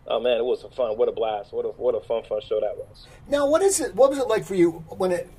[0.07, 0.97] Oh man, it was a fun.
[0.97, 1.53] What a blast!
[1.53, 3.07] What a what a fun fun show that was.
[3.29, 3.95] Now, what is it?
[3.95, 5.29] What was it like for you when it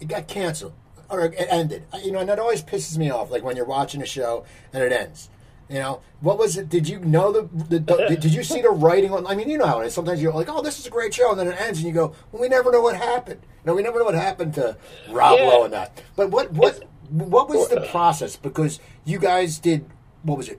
[0.00, 0.72] it got canceled
[1.08, 1.84] or it ended?
[1.92, 3.30] Uh, you know, and that always pisses me off.
[3.30, 5.30] Like when you're watching a show and it ends.
[5.68, 6.70] You know, what was it?
[6.70, 9.26] Did you know the, the, the did you see the writing on?
[9.26, 9.94] I mean, you know how it is.
[9.94, 11.92] Sometimes you're like, "Oh, this is a great show," and then it ends, and you
[11.92, 14.78] go, "Well, we never know what happened." You know, we never know what happened to
[15.10, 15.46] Rob yeah.
[15.46, 16.02] Lowe and that.
[16.16, 18.36] But what what what was the uh, process?
[18.36, 19.84] Because you guys did
[20.22, 20.58] what was it,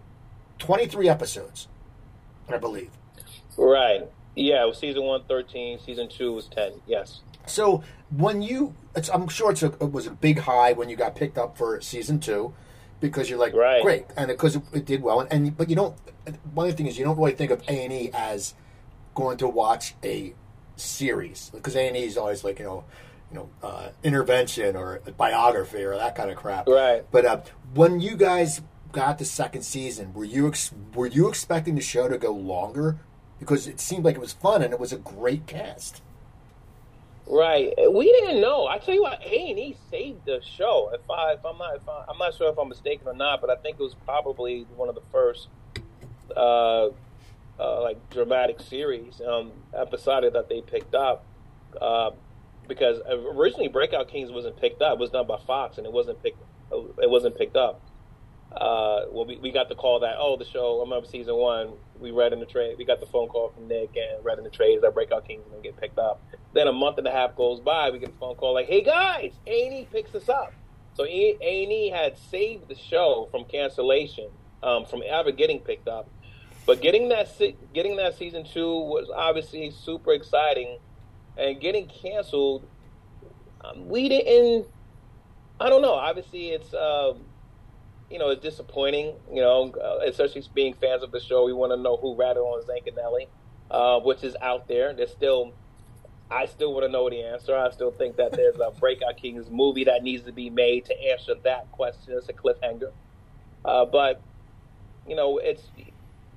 [0.59, 1.67] twenty three episodes,
[2.47, 2.91] I believe.
[3.59, 4.07] Right.
[4.35, 4.63] Yeah.
[4.63, 5.79] It was season one, 13.
[5.79, 6.73] Season two was ten.
[6.87, 7.21] Yes.
[7.45, 7.83] So
[8.15, 8.75] when you,
[9.13, 12.19] I'm sure a, it was a big high when you got picked up for season
[12.19, 12.53] two
[12.99, 13.81] because you're like right.
[13.81, 15.95] great, and because it, it, did well, and, and but you don't.
[16.53, 18.53] One of the things is you don't really think of A and E as
[19.15, 20.33] going to watch a
[20.75, 22.83] series because A and E is always like you know,
[23.31, 26.67] you know, uh, intervention or biography or that kind of crap.
[26.67, 27.05] Right.
[27.11, 27.41] But uh,
[27.73, 32.07] when you guys got the second season, were you ex- were you expecting the show
[32.07, 32.99] to go longer?
[33.39, 36.01] Because it seemed like it was fun and it was a great cast.
[37.29, 37.73] Right.
[37.91, 38.67] We didn't know.
[38.67, 40.91] I tell you what, A and E saved the show.
[40.93, 43.39] If I, if I'm not, if I, am not sure if I'm mistaken or not,
[43.39, 45.47] but I think it was probably one of the first,
[46.35, 46.87] uh,
[47.59, 51.23] uh, like dramatic series, um, episodic that they picked up.
[51.79, 52.11] Uh,
[52.67, 54.93] because originally Breakout Kings wasn't picked up.
[54.93, 56.41] It was done by Fox, and it wasn't picked.
[56.71, 57.81] It wasn't picked up.
[58.51, 60.79] Uh, well, we, we got the call that oh the show.
[60.79, 61.73] I remember season one.
[61.99, 62.75] We read in the trade.
[62.77, 65.43] We got the phone call from Nick and read in the trades that Breakout Kings
[65.49, 66.23] gonna get picked up.
[66.53, 67.89] Then a month and a half goes by.
[67.91, 70.53] We get a phone call like, "Hey guys, A&E picks us up."
[70.93, 74.29] So A&E had saved the show from cancellation,
[74.61, 76.09] um, from ever getting picked up.
[76.65, 77.29] But getting that
[77.73, 80.77] getting that season two was obviously super exciting,
[81.37, 82.67] and getting canceled,
[83.61, 84.67] um, we didn't.
[85.59, 85.93] I don't know.
[85.93, 87.13] Obviously, it's uh,
[88.09, 89.15] you know, it's disappointing.
[89.31, 92.41] You know, uh, especially being fans of the show, we want to know who ratted
[92.41, 93.27] on Zancanelli,
[93.71, 94.93] uh, which is out there.
[94.93, 95.53] There's still,
[96.29, 97.55] I still want to know the answer.
[97.55, 101.03] I still think that there's a Breakout Kings movie that needs to be made to
[101.11, 102.13] answer that question.
[102.13, 102.91] It's a cliffhanger,
[103.65, 104.21] uh, but
[105.07, 105.63] you know, it's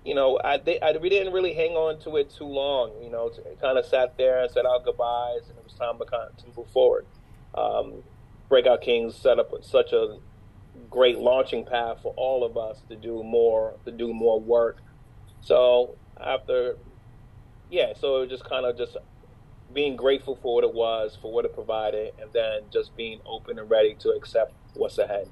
[0.04, 2.90] you know, I, they, I, we didn't really hang on to it too long.
[3.02, 3.30] You know,
[3.60, 6.68] kind of sat there and said our goodbyes, and it was time to, to move
[6.70, 7.06] forward.
[7.54, 8.02] Um,
[8.48, 10.18] Breakout Kings set up with such a
[10.92, 14.76] great launching pad for all of us to do more, to do more work.
[15.40, 16.76] So after,
[17.70, 18.96] yeah, so it was just kind of just
[19.72, 23.58] being grateful for what it was, for what it provided, and then just being open
[23.58, 25.28] and ready to accept what's ahead.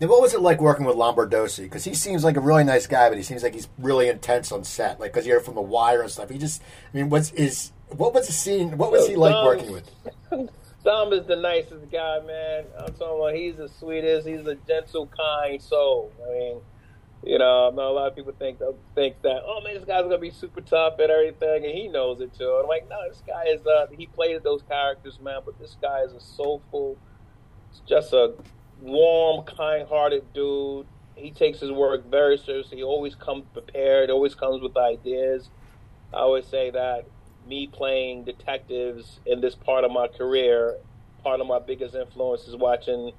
[0.00, 1.64] Now, what was it like working with Lombardozzi?
[1.64, 4.52] Because he seems like a really nice guy, but he seems like he's really intense
[4.52, 5.00] on set.
[5.00, 6.30] Like, because you hear from The Wire and stuff.
[6.30, 8.78] He just, I mean, what's is what was the scene?
[8.78, 9.90] What was he like Dom, working with?
[10.84, 12.64] Dom is the nicest guy, man.
[12.76, 14.26] I'm talking about he's the sweetest.
[14.26, 16.10] He's a gentle, kind soul.
[16.26, 16.60] I mean,
[17.24, 18.58] you know, I know a lot of people think
[18.96, 22.20] think that, oh man, this guy's gonna be super tough and everything, and he knows
[22.20, 22.60] it too.
[22.60, 23.64] I'm like, no, this guy is.
[23.64, 26.96] Uh, he played those characters, man, but this guy is a soulful,
[27.86, 28.34] just a
[28.80, 30.86] warm, kind-hearted dude.
[31.14, 32.78] He takes his work very seriously.
[32.78, 34.10] He always comes prepared.
[34.10, 35.48] Always comes with ideas.
[36.12, 37.04] I always say that
[37.52, 40.78] me playing detectives in this part of my career,
[41.22, 43.12] part of my biggest influence is watching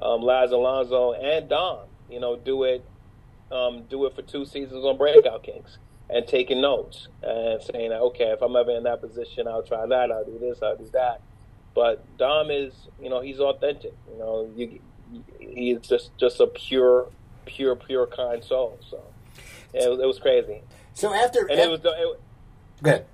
[0.00, 1.80] um, Laz Alonso and Dom.
[2.08, 2.84] You know, do it,
[3.50, 8.26] um, do it for two seasons on Breakout Kings, and taking notes and saying, okay,
[8.26, 10.12] if I'm ever in that position, I'll try that.
[10.12, 10.62] I'll do this.
[10.62, 11.20] I'll do that.
[11.74, 13.94] But Dom is, you know, he's authentic.
[14.12, 14.78] You know, you,
[15.40, 17.08] he's just just a pure,
[17.44, 18.78] pure, pure kind soul.
[18.88, 19.02] So
[19.72, 20.60] it, it was crazy.
[20.92, 22.20] So after, and it was it,
[22.80, 23.04] good.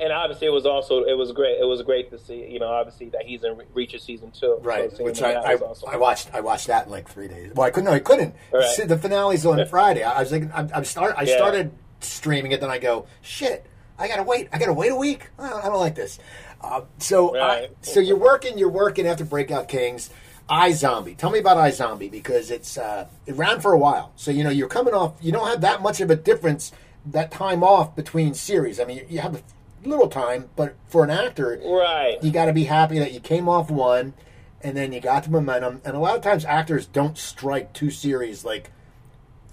[0.00, 1.58] And obviously, it was also it was great.
[1.60, 4.90] It was great to see, you know, obviously that he's in Reacher season two, right?
[4.96, 5.52] So which I I.
[5.52, 6.32] I, watched.
[6.32, 7.52] I watched that in like three days.
[7.54, 7.90] Well, I couldn't.
[7.90, 8.34] No, I couldn't.
[8.52, 8.88] Right.
[8.88, 10.02] The finale's on Friday.
[10.02, 11.14] I was like, I'm, I'm start.
[11.18, 11.36] I yeah.
[11.36, 13.66] started streaming it, then I go, shit.
[13.98, 14.48] I gotta wait.
[14.52, 15.28] I gotta wait a week.
[15.38, 16.18] I don't, I don't like this.
[16.62, 17.64] Uh, so, right.
[17.64, 18.56] I, so you're working.
[18.56, 20.08] You're working after Breakout Kings.
[20.48, 21.16] iZombie.
[21.16, 24.12] Tell me about iZombie because it's uh, it ran for a while.
[24.16, 25.14] So you know you're coming off.
[25.20, 26.72] You don't have that much of a difference
[27.06, 28.80] that time off between series.
[28.80, 29.42] I mean, you have a
[29.84, 33.48] little time, but for an actor, right, you got to be happy that you came
[33.48, 34.14] off one,
[34.60, 35.80] and then you got the momentum.
[35.84, 38.70] And a lot of times, actors don't strike two series like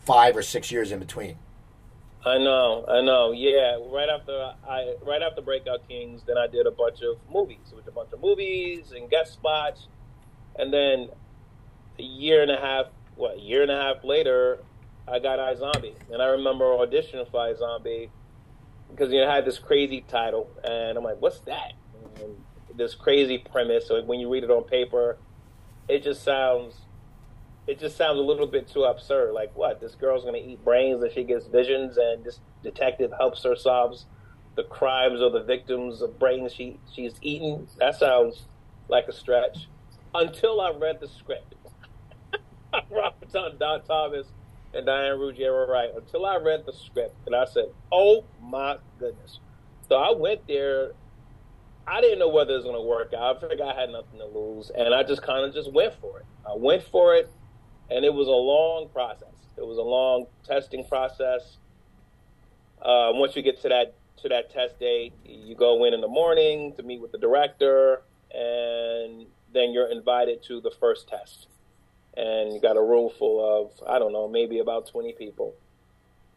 [0.06, 1.38] five or six years in between.
[2.26, 3.32] I know, I know.
[3.32, 7.74] Yeah, right after I right after Breakout Kings, then I did a bunch of movies,
[7.74, 9.88] with a bunch of movies and guest spots,
[10.58, 11.10] and then
[12.00, 14.60] a year and a half, what, a year and a half later,
[15.08, 18.10] I got iZombie, and I remember auditioning for iZombie
[18.90, 21.74] because you know, I had this crazy title, and I'm like, what's that?
[22.22, 22.36] And
[22.76, 23.88] this crazy premise.
[23.88, 25.18] So when you read it on paper,
[25.88, 26.82] it just sounds
[27.68, 29.34] it just sounds a little bit too absurd.
[29.34, 29.82] Like, what?
[29.82, 33.56] This girl's going to eat brains and she gets visions, and this detective helps her
[33.56, 34.00] solve
[34.56, 37.68] the crimes of the victims of brains she she's eaten.
[37.78, 38.46] That sounds
[38.88, 39.68] like a stretch.
[40.14, 41.56] Until I read the script,
[42.90, 44.28] Robert Don Thomas
[44.74, 45.90] and Diane Ruggiero Wright.
[45.96, 49.40] Until I read the script, and I said, "Oh my goodness!"
[49.88, 50.92] So I went there.
[51.88, 53.38] I didn't know whether it was going to work out.
[53.38, 56.20] I figured I had nothing to lose, and I just kind of just went for
[56.20, 56.26] it.
[56.46, 57.32] I went for it
[57.90, 59.34] and it was a long process.
[59.58, 61.58] It was a long testing process.
[62.82, 66.08] Uh, once you get to that to that test date, you go in in the
[66.08, 68.02] morning to meet with the director,
[68.34, 71.48] and then you're invited to the first test.
[72.18, 75.54] And you got a room full of I don't know, maybe about twenty people.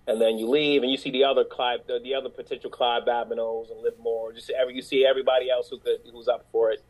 [0.06, 3.04] And then you leave, and you see the other Clive, the, the other potential Clive
[3.04, 4.32] Babineaux and Liv Moore.
[4.32, 6.82] Just every you see everybody else who could who's up for it.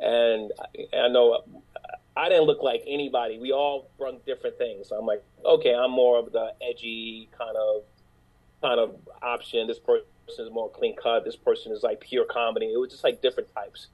[0.00, 1.42] And I, I know
[2.16, 3.38] I didn't look like anybody.
[3.38, 4.88] We all brung different things.
[4.88, 7.82] So I'm like, okay, I'm more of the edgy kind of
[8.62, 9.66] kind of option.
[9.66, 10.06] This person
[10.38, 11.24] is more clean cut.
[11.24, 12.72] This person is like pure comedy.
[12.72, 13.88] It was just like different types,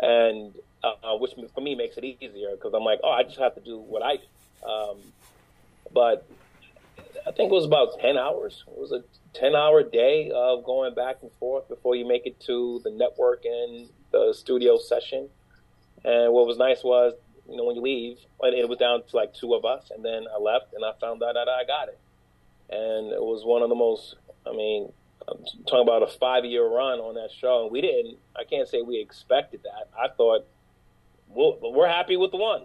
[0.00, 3.54] and uh, which for me makes it easier because I'm like, oh, I just have
[3.54, 4.68] to do what I do.
[4.68, 4.96] Um,
[5.92, 6.28] but
[7.26, 8.64] I think it was about ten hours.
[8.66, 9.02] It was a
[9.34, 13.44] ten hour day of going back and forth before you make it to the network
[13.44, 15.28] and the studio session.
[16.04, 17.14] And what was nice was
[17.48, 20.04] you know, when you leave, and it was down to like two of us, and
[20.04, 21.98] then I left, and I found out that I got it,
[22.68, 24.16] and it was one of the most.
[24.46, 24.92] I mean,
[25.30, 28.18] I'm talking about a five year run on that show, and we didn't.
[28.36, 29.88] I can't say we expected that.
[29.98, 30.46] I thought,
[31.28, 32.62] well, we're happy with one,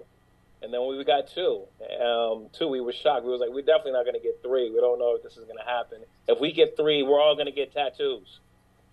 [0.61, 1.63] and then we got two,
[2.01, 3.25] um, two, we were shocked.
[3.25, 4.71] We was like, we're definitely not going to get three.
[4.71, 5.99] We don't know if this is going to happen.
[6.27, 8.39] If we get three, we're all going to get tattoos,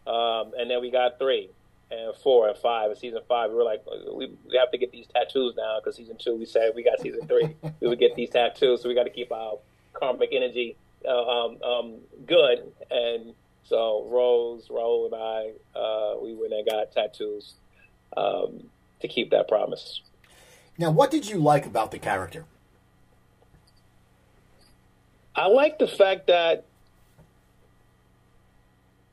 [0.07, 1.51] um, and then we got three
[1.91, 2.91] and four and five.
[2.91, 5.97] And season five, we were like, we, we have to get these tattoos now because
[5.97, 8.83] season two, we said we got season three, we would get these tattoos.
[8.83, 9.59] So we got to keep our
[9.93, 11.95] karmic energy uh, um, um,
[12.27, 12.73] good.
[12.91, 13.35] And
[13.71, 17.55] so Rose, Rahul, and I, uh, we went and got tattoos
[18.17, 18.65] um,
[19.01, 20.03] to keep that promise.
[20.77, 22.47] Now, what did you like about the character?
[25.37, 26.67] I like the fact that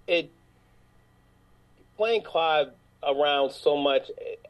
[0.08, 0.32] it
[1.96, 2.70] playing Clive
[3.04, 4.10] around so much.
[4.17, 4.43] It,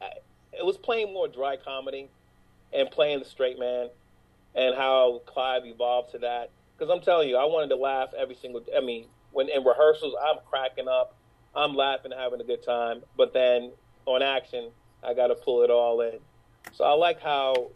[0.53, 2.07] it was playing more dry comedy
[2.73, 3.89] and playing the straight man,
[4.55, 6.49] and how Clive evolved to that.
[6.77, 8.63] Because I'm telling you, I wanted to laugh every single.
[8.75, 11.15] I mean, when in rehearsals, I'm cracking up,
[11.55, 13.03] I'm laughing, having a good time.
[13.15, 13.71] But then
[14.07, 14.71] on action,
[15.03, 16.17] I got to pull it all in.
[16.73, 17.69] So I like how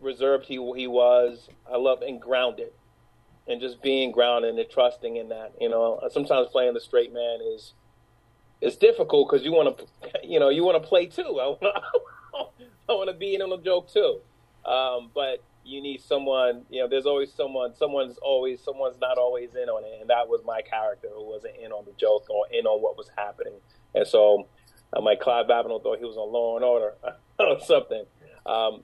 [0.00, 1.48] reserved he he was.
[1.72, 2.72] I love and grounded
[3.46, 5.52] and just being grounded and trusting in that.
[5.60, 7.74] You know, sometimes playing the straight man is
[8.60, 9.86] is difficult because you want to,
[10.24, 11.22] you know, you want to play too.
[11.22, 14.18] I want to, I be in on the joke too.
[14.64, 16.62] Um, but you need someone.
[16.68, 17.74] You know, there's always someone.
[17.74, 21.54] Someone's always someone's not always in on it, and that was my character who wasn't
[21.62, 23.54] in on the joke or in on what was happening.
[23.94, 24.48] And so,
[24.92, 26.94] uh, my Clive Babineaux thought he was on Law and Order
[27.38, 28.04] or something.
[28.44, 28.82] Um,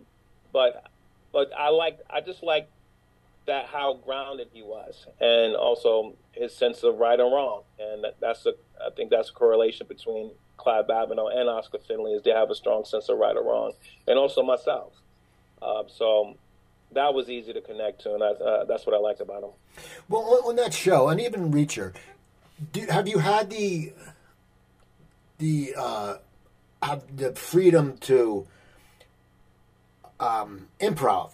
[0.53, 0.90] but
[1.33, 2.68] but I like I just like
[3.46, 8.16] that how grounded he was, and also his sense of right and wrong, and that,
[8.20, 12.31] that's a I think that's a correlation between Clive Babineaux and Oscar Finley is they
[12.31, 13.72] have a strong sense of right or wrong,
[14.07, 14.92] and also myself.
[15.61, 16.37] Uh, so
[16.92, 19.51] that was easy to connect to, and uh, that's what I liked about him.
[20.09, 21.94] Well, on, on that show, and even Reacher,
[22.72, 23.92] do, have you had the
[25.38, 26.14] the uh,
[26.83, 28.46] have the freedom to
[30.20, 31.33] um, improv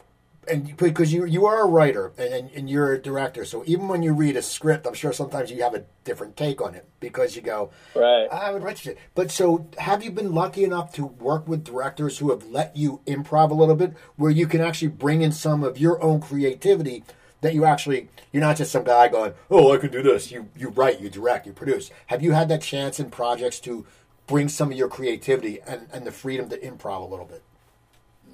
[0.48, 4.02] and because you you are a writer and, and you're a director, so even when
[4.02, 7.36] you read a script, I'm sure sometimes you have a different take on it because
[7.36, 8.98] you go, right, I would write it.
[9.14, 13.00] But so, have you been lucky enough to work with directors who have let you
[13.06, 17.04] improv a little bit, where you can actually bring in some of your own creativity?
[17.40, 20.30] That you actually, you're not just some guy going, oh, I can do this.
[20.30, 21.90] You you write, you direct, you produce.
[22.06, 23.84] Have you had that chance in projects to
[24.28, 27.42] bring some of your creativity and, and the freedom to improv a little bit?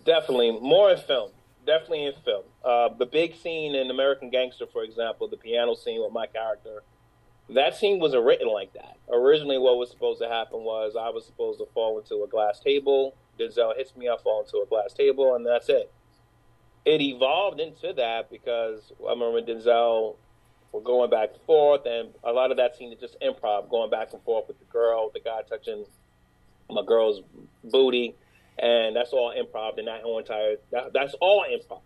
[0.04, 1.30] Definitely more in film
[1.68, 2.44] definitely in film.
[2.64, 6.82] Uh, the big scene in American Gangster, for example, the piano scene with my character,
[7.50, 8.96] that scene wasn't written like that.
[9.12, 12.58] Originally, what was supposed to happen was I was supposed to fall into a glass
[12.58, 13.14] table.
[13.38, 15.92] Denzel hits me, I fall into a glass table, and that's it.
[16.86, 20.16] It evolved into that because I remember Denzel
[20.72, 23.90] were going back and forth, and a lot of that scene is just improv, going
[23.90, 25.84] back and forth with the girl, the guy touching
[26.70, 27.20] my girl's
[27.64, 28.14] booty
[28.58, 29.78] and that's all improv.
[29.78, 31.80] And that whole entire that, that's all improv.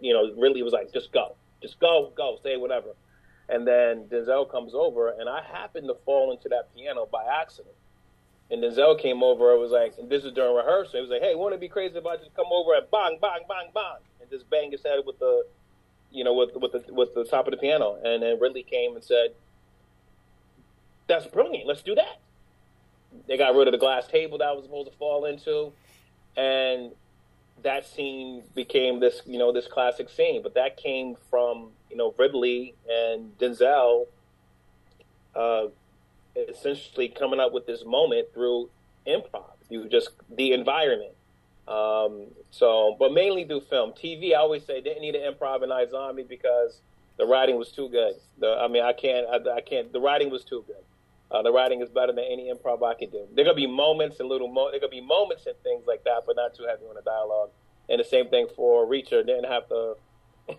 [0.00, 2.90] You know, really it was like just go, just go, go, say whatever.
[3.48, 7.74] And then Denzel comes over, and I happened to fall into that piano by accident.
[8.50, 9.52] And Denzel came over.
[9.52, 10.94] It was like, and this is during rehearsal.
[10.94, 13.18] He was like, "Hey, want to be crazy if I just come over and bang,
[13.20, 15.46] bang, bang, bang, and just bang his head with the,
[16.12, 18.94] you know, with with the with the top of the piano." And then Ridley came
[18.94, 19.34] and said,
[21.06, 21.66] "That's brilliant.
[21.66, 22.18] Let's do that."
[23.26, 25.72] They got rid of the glass table that I was supposed to fall into
[26.36, 26.92] and
[27.62, 30.42] that scene became this you know this classic scene.
[30.42, 34.06] But that came from you know ridley and denzel
[35.34, 35.66] uh,
[36.36, 38.70] essentially coming up with this moment through
[39.06, 41.12] improv you just the environment.
[41.68, 43.92] Um, so but mainly through film.
[43.92, 46.80] Tv i always say didn't need to improv in on me because
[47.18, 48.14] the writing was too good.
[48.38, 50.84] The, i mean i can't I, I can't the writing was too good
[51.30, 53.26] uh, the writing is better than any improv I could do.
[53.34, 56.22] There gonna be moments and little mo- there gonna be moments and things like that,
[56.26, 57.50] but not too heavy on the dialogue.
[57.88, 59.24] And the same thing for Reacher.
[59.24, 59.94] Didn't have to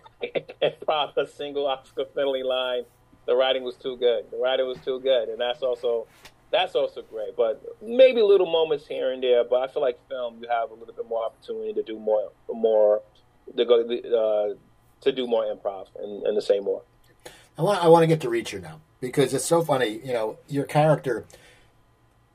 [0.62, 2.84] improv a single Oscar Finley line.
[3.26, 4.30] The writing was too good.
[4.30, 6.06] The writing was too good, and that's also
[6.50, 7.36] that's also great.
[7.36, 9.44] But maybe little moments here and there.
[9.44, 12.32] But I feel like film, you have a little bit more opportunity to do more,
[12.48, 13.02] more
[13.56, 14.54] to go uh,
[15.02, 16.82] to do more improv and, and to say more.
[17.58, 20.00] I want I want to get to Reacher now because it's so funny.
[20.02, 21.26] You know, your character,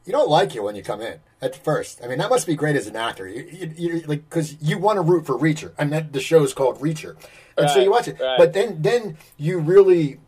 [0.05, 2.03] you don't like you when you come in at first.
[2.03, 3.27] I mean, that must be great as an actor.
[3.27, 6.43] You, you, you like because you want to root for Reacher, and that the show
[6.43, 7.15] is called Reacher,
[7.57, 8.19] and right, so you watch it.
[8.19, 8.37] Right.
[8.37, 10.19] But then then you really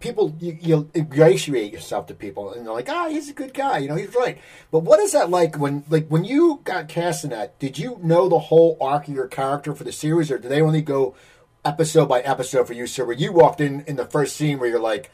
[0.00, 3.78] people you, you ingratiate yourself to people and they're like ah he's a good guy
[3.78, 4.38] you know he's right
[4.70, 7.98] but what is that like when like when you got cast in that did you
[8.00, 11.16] know the whole arc of your character for the series or did they only go
[11.68, 12.86] episode by episode for you.
[12.86, 15.10] sir, where you walked in in the first scene where you're like,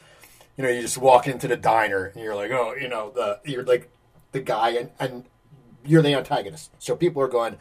[0.57, 3.41] you know, you just walk into the diner and you're like, oh, you know, the
[3.45, 3.91] you're like
[4.33, 5.25] the guy and and
[5.85, 6.71] you're the antagonist.
[6.79, 7.57] So people are going,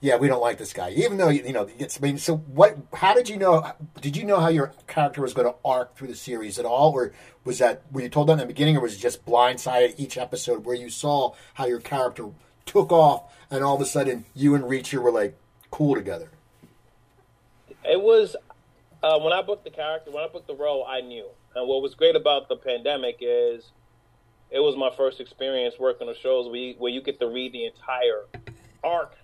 [0.00, 1.98] yeah, we don't like this guy, even though you know it's.
[2.00, 2.78] I mean, so what?
[2.94, 3.72] How did you know?
[4.00, 6.92] Did you know how your character was going to arc through the series at all,
[6.92, 7.12] or
[7.44, 10.16] was that were you told that in the beginning, or was it just blindsided each
[10.16, 12.30] episode where you saw how your character
[12.64, 15.36] took off, and all of a sudden you and Reacher were like
[15.70, 16.30] cool together?
[17.88, 18.36] It was
[19.02, 21.28] uh, when I booked the character, when I booked the role, I knew.
[21.54, 23.72] And what was great about the pandemic is
[24.50, 27.52] it was my first experience working on shows where you, where you get to read
[27.52, 28.24] the entire
[28.82, 29.16] arc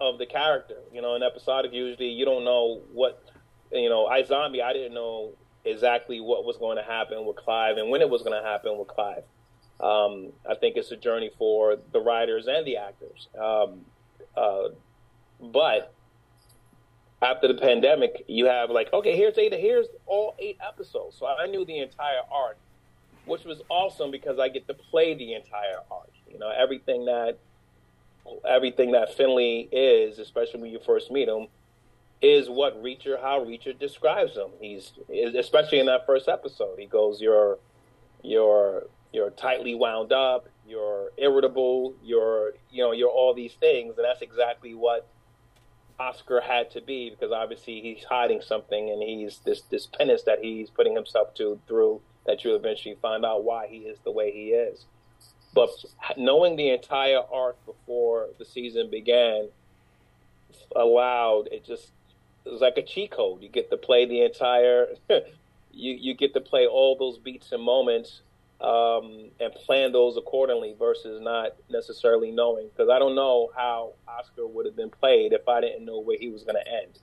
[0.00, 0.76] of the character.
[0.92, 3.22] You know, in episodic, usually you don't know what,
[3.72, 5.32] you know, iZombie, I didn't know
[5.64, 8.78] exactly what was going to happen with Clive and when it was going to happen
[8.78, 9.24] with Clive.
[9.78, 13.28] Um, I think it's a journey for the writers and the actors.
[13.38, 13.84] Um,
[14.36, 14.68] uh,
[15.40, 15.94] but
[17.22, 21.16] after the pandemic, you have like, okay, here's eight, here's all eight episodes.
[21.18, 22.56] So I knew the entire arc,
[23.26, 26.10] which was awesome because I get to play the entire arc.
[26.30, 27.38] You know, everything that
[28.48, 31.48] everything that Finley is, especially when you first meet him,
[32.22, 34.50] is what Reacher, how Reacher describes him.
[34.60, 34.92] He's
[35.36, 36.78] especially in that first episode.
[36.78, 37.58] He goes, "You're,
[38.22, 40.48] you're, you're tightly wound up.
[40.66, 41.94] You're irritable.
[42.02, 45.06] You're, you know, you're all these things." And that's exactly what
[46.00, 50.38] Oscar had to be because obviously he's hiding something and he's this this penance that
[50.40, 54.32] he's putting himself to through that you eventually find out why he is the way
[54.32, 54.86] he is.
[55.54, 55.70] But
[56.16, 59.48] knowing the entire arc before the season began
[60.74, 61.92] allowed it just
[62.46, 63.42] it was like a cheat code.
[63.42, 67.62] You get to play the entire you you get to play all those beats and
[67.62, 68.22] moments
[68.60, 74.46] um, and plan those accordingly versus not necessarily knowing because I don't know how Oscar
[74.46, 76.98] would have been played if I didn't know where he was going to end.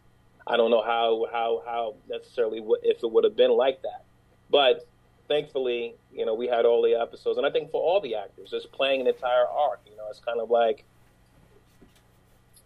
[0.46, 4.06] I don't know how how how necessarily if it would have been like that,
[4.50, 4.88] but
[5.28, 8.52] thankfully, you know, we had all the episodes, and I think for all the actors,
[8.52, 10.86] just playing an entire arc, you know, it's kind of like,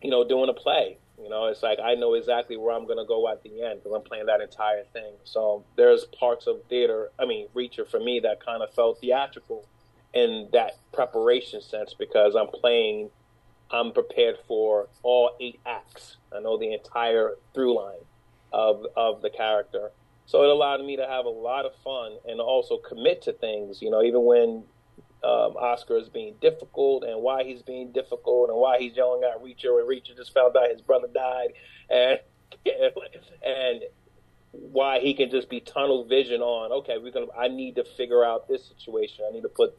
[0.01, 0.97] you know, doing a play.
[1.21, 3.79] You know, it's like I know exactly where I'm going to go at the end
[3.79, 5.13] because I'm playing that entire thing.
[5.23, 9.67] So there's parts of theater, I mean, Reacher for me that kind of felt theatrical
[10.13, 13.09] in that preparation sense because I'm playing,
[13.69, 16.17] I'm prepared for all eight acts.
[16.35, 18.05] I know the entire through line
[18.51, 19.91] of of the character.
[20.25, 23.81] So it allowed me to have a lot of fun and also commit to things,
[23.81, 24.63] you know, even when
[25.23, 29.41] um, Oscar is being difficult and why he's being difficult and why he's yelling at
[29.43, 31.53] Reacher and Reacher just found out his brother died
[31.89, 32.19] and
[33.45, 33.81] and
[34.51, 38.25] why he can just be tunnel vision on okay we're gonna I need to figure
[38.25, 39.77] out this situation I need to put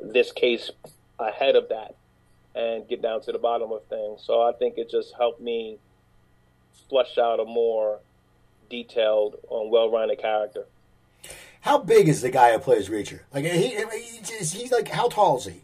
[0.00, 0.70] this case
[1.18, 1.96] ahead of that
[2.54, 5.78] and get down to the bottom of things so I think it just helped me
[6.88, 8.00] flush out a more
[8.70, 10.66] detailed and well-rounded character.
[11.64, 13.20] How big is the guy who plays Reacher?
[13.32, 13.84] Like he, he
[14.20, 15.62] he's like how tall is he?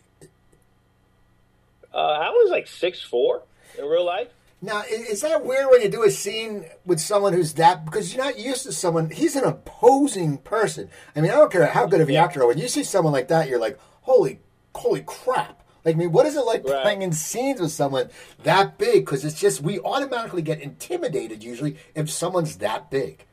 [1.93, 3.43] Uh, I was like six four
[3.79, 4.29] in real life.
[4.63, 7.85] Now, is that weird when you do a scene with someone who's that?
[7.85, 9.11] Because you're not used to someone.
[9.11, 10.89] He's an opposing person.
[11.15, 12.47] I mean, I don't care how good of an actor.
[12.47, 14.41] When you see someone like that, you're like, holy,
[14.75, 15.63] holy crap!
[15.85, 16.81] Like, I mean, what is it like right.
[16.81, 18.09] playing in scenes with someone
[18.45, 19.05] that big?
[19.05, 23.27] Because it's just we automatically get intimidated usually if someone's that big.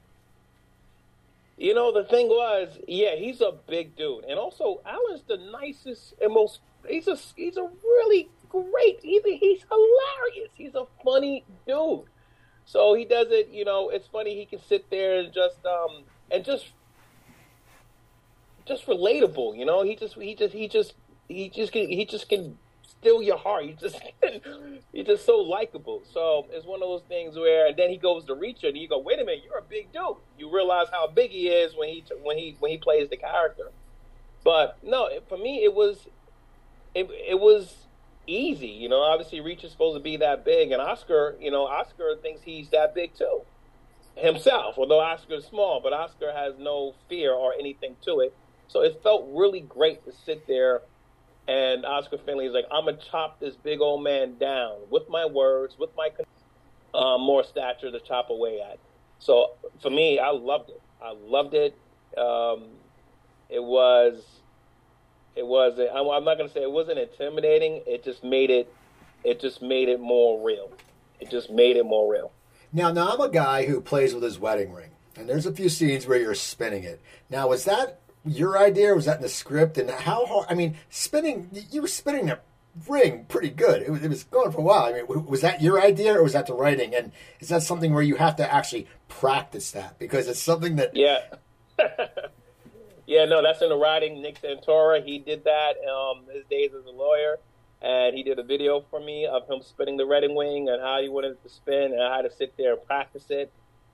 [1.58, 6.14] You know, the thing was, yeah, he's a big dude, and also Alan's the nicest
[6.22, 6.60] and most.
[6.88, 9.00] He's a he's a really great.
[9.02, 10.52] He's he's hilarious.
[10.54, 12.04] He's a funny dude.
[12.66, 13.50] So he does it.
[13.50, 14.36] You know, it's funny.
[14.36, 16.68] He can sit there and just um and just
[18.66, 19.58] just relatable.
[19.58, 20.94] You know, he just he just he just
[21.28, 22.58] he just can, he just can
[23.08, 23.66] steal your heart.
[23.66, 24.02] He just
[24.94, 26.04] you're just so likable.
[26.12, 28.78] So it's one of those things where, and then he goes to reach Reacher, and
[28.78, 31.76] you go, "Wait a minute, you're a big dude." You realize how big he is
[31.76, 33.72] when he when he when he plays the character.
[34.44, 36.08] But no, for me, it was
[36.94, 37.76] it it was
[38.26, 38.68] easy.
[38.68, 42.42] You know, obviously Reacher's supposed to be that big, and Oscar, you know, Oscar thinks
[42.44, 43.42] he's that big too
[44.16, 44.76] himself.
[44.78, 48.36] Although Oscar's small, but Oscar has no fear or anything to it.
[48.68, 50.82] So it felt really great to sit there
[51.48, 55.26] and Oscar Finley is like, I'm gonna chop this big old man down with my
[55.26, 56.10] words, with my
[56.94, 58.80] uh, more stature to chop away at.
[59.20, 60.82] So for me, I loved it.
[61.02, 61.78] I loved it.
[62.18, 62.66] Um,
[63.50, 64.24] it was,
[65.36, 65.80] it was.
[65.80, 67.82] I'm not gonna say it wasn't intimidating.
[67.88, 68.74] It just made it.
[69.24, 70.72] It just made it more real.
[71.20, 72.32] It just made it more real.
[72.74, 75.70] Now, now I'm a guy who plays with his wedding ring, and there's a few
[75.70, 77.02] scenes where you're spinning it.
[77.30, 78.94] Now, was that your idea?
[78.94, 79.78] Was that in the script?
[79.78, 80.48] And how hard?
[80.50, 81.50] I mean, spinning.
[81.72, 82.44] You were spinning that
[82.88, 83.82] ring pretty good.
[83.82, 84.84] It was, it was going for a while.
[84.84, 86.94] I mean, was that your idea or was that the writing?
[86.94, 90.96] And is that something where you have to actually practice that because it's something that?
[90.96, 91.20] Yeah.
[93.08, 94.22] yeah, no, that's in the writing.
[94.22, 95.76] Nick Santora, he did that.
[95.90, 97.38] Um, his days as a lawyer.
[97.82, 101.02] and he did a video for me of him spinning the Reading Wing and how
[101.02, 103.52] he wanted to spin, and how to sit there and practice it.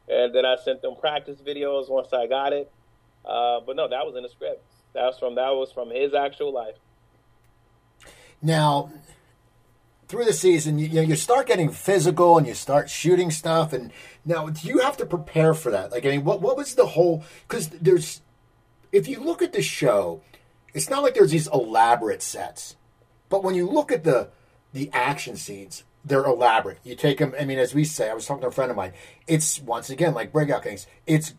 [0.08, 2.72] And then I sent them practice videos once I got it.
[3.26, 4.64] Uh, but no, that was in the script.
[4.94, 6.76] That was from that was from his actual life.
[8.42, 8.92] Now,
[10.08, 13.74] through the season, you, you, start getting physical and you start shooting stuff.
[13.74, 13.92] And
[14.26, 15.92] now, do you have to prepare for that?
[15.92, 17.24] Like, I mean, what what was the whole?
[17.48, 18.22] Because there's,
[18.92, 20.22] if you look at the show,
[20.74, 22.76] it's not like there's these elaborate sets,
[23.30, 24.30] but when you look at the
[24.74, 26.80] the action scenes, they're elaborate.
[26.84, 27.34] You take them.
[27.40, 28.94] I mean, as we say, I was talking to a friend of mine.
[29.26, 30.86] It's once again like Breakout Kings.
[31.08, 31.34] It's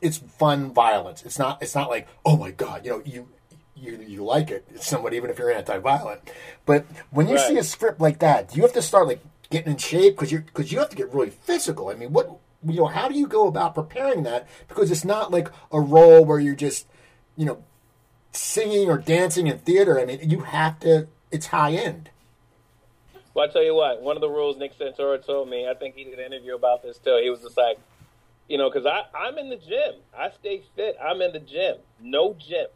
[0.00, 1.22] it's fun violence.
[1.22, 1.62] It's not.
[1.62, 2.84] It's not like oh my god.
[2.84, 3.28] You know you
[3.74, 4.66] you you like it.
[4.74, 6.20] It's somewhat even if you're anti-violent.
[6.66, 7.48] But when you right.
[7.48, 9.20] see a script like that, do you have to start like
[9.50, 11.88] getting in shape because you because you have to get really physical.
[11.88, 14.48] I mean, what you know, how do you go about preparing that?
[14.68, 16.86] Because it's not like a role where you're just
[17.36, 17.62] you know
[18.32, 20.00] singing or dancing in theater.
[20.00, 21.08] I mean, you have to.
[21.30, 22.10] It's high end.
[23.34, 24.02] Well, I tell you what.
[24.02, 25.68] One of the rules Nick Santora told me.
[25.68, 27.20] I think he did an interview about this too.
[27.22, 27.78] He was just like,
[28.50, 30.02] you know, because I I'm in the gym.
[30.12, 30.96] I stay fit.
[31.00, 31.76] I'm in the gym.
[32.02, 32.66] No gym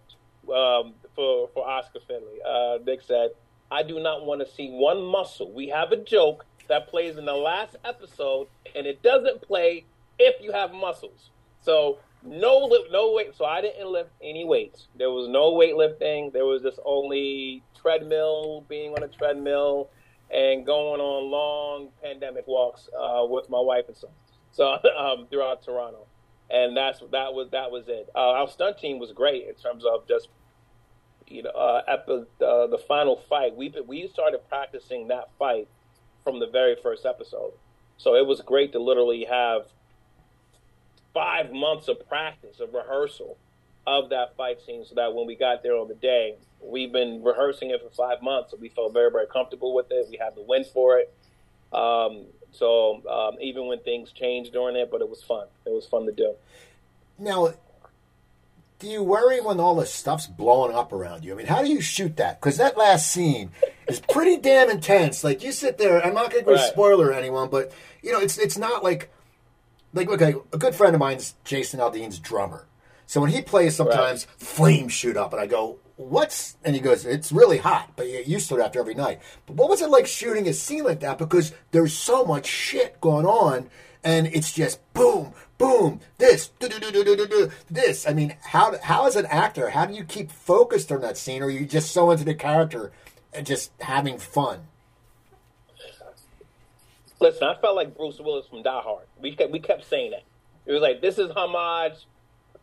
[0.49, 2.39] um, for for Oscar Finley.
[2.47, 3.31] Uh, Nick said,
[3.73, 5.53] "I do not want to see one muscle.
[5.53, 8.47] We have a joke that plays in the last episode,
[8.77, 9.85] and it doesn't play
[10.17, 11.31] if you have muscles.
[11.61, 13.35] So no no weight.
[13.35, 14.87] So I didn't lift any weights.
[14.97, 16.33] There was no weightlifting.
[16.33, 19.91] There was just only treadmill, being on a treadmill,
[20.31, 24.11] and going on long pandemic walks uh, with my wife and son.
[24.55, 26.07] So um, throughout Toronto."
[26.51, 28.09] and that's that was that was it.
[28.15, 30.29] Uh, our stunt team was great in terms of just
[31.27, 33.57] you know uh, at the uh, the final fight.
[33.57, 35.69] We we started practicing that fight
[36.23, 37.53] from the very first episode,
[37.97, 39.63] so it was great to literally have
[41.13, 43.39] five months of practice of rehearsal
[43.87, 47.23] of that fight scene, so that when we got there on the day, we've been
[47.23, 50.07] rehearsing it for five months, so we felt very very comfortable with it.
[50.11, 51.13] We had the win for it.
[51.73, 55.47] Um, so um, even when things changed during it, but it was fun.
[55.67, 56.35] It was fun to do.
[57.19, 57.55] Now,
[58.79, 61.33] do you worry when all the stuff's blowing up around you?
[61.33, 62.41] I mean, how do you shoot that?
[62.41, 63.51] Because that last scene
[63.89, 65.25] is pretty damn intense.
[65.25, 66.05] Like you sit there.
[66.05, 66.69] I'm not going to go right.
[66.69, 69.11] spoiler anyone, but you know, it's it's not like
[69.93, 72.67] like okay, a good friend of mine's Jason Aldean's drummer.
[73.07, 74.41] So when he plays, sometimes right.
[74.41, 78.13] flames shoot up, and I go, what's and he goes it's really hot but you
[78.15, 79.21] get used to it after every night.
[79.47, 81.19] But what was it like shooting a scene like that?
[81.19, 83.69] Because there's so much shit going on
[84.03, 86.51] and it's just boom boom this
[87.71, 88.09] this.
[88.09, 91.43] I mean how how as an actor how do you keep focused on that scene?
[91.43, 92.91] Or are you just so into the character
[93.33, 94.67] and just having fun?
[97.21, 99.07] Listen i felt like bruce willis from die hard.
[99.21, 100.25] We kept, we kept saying that.
[100.67, 102.07] It was like this is homage.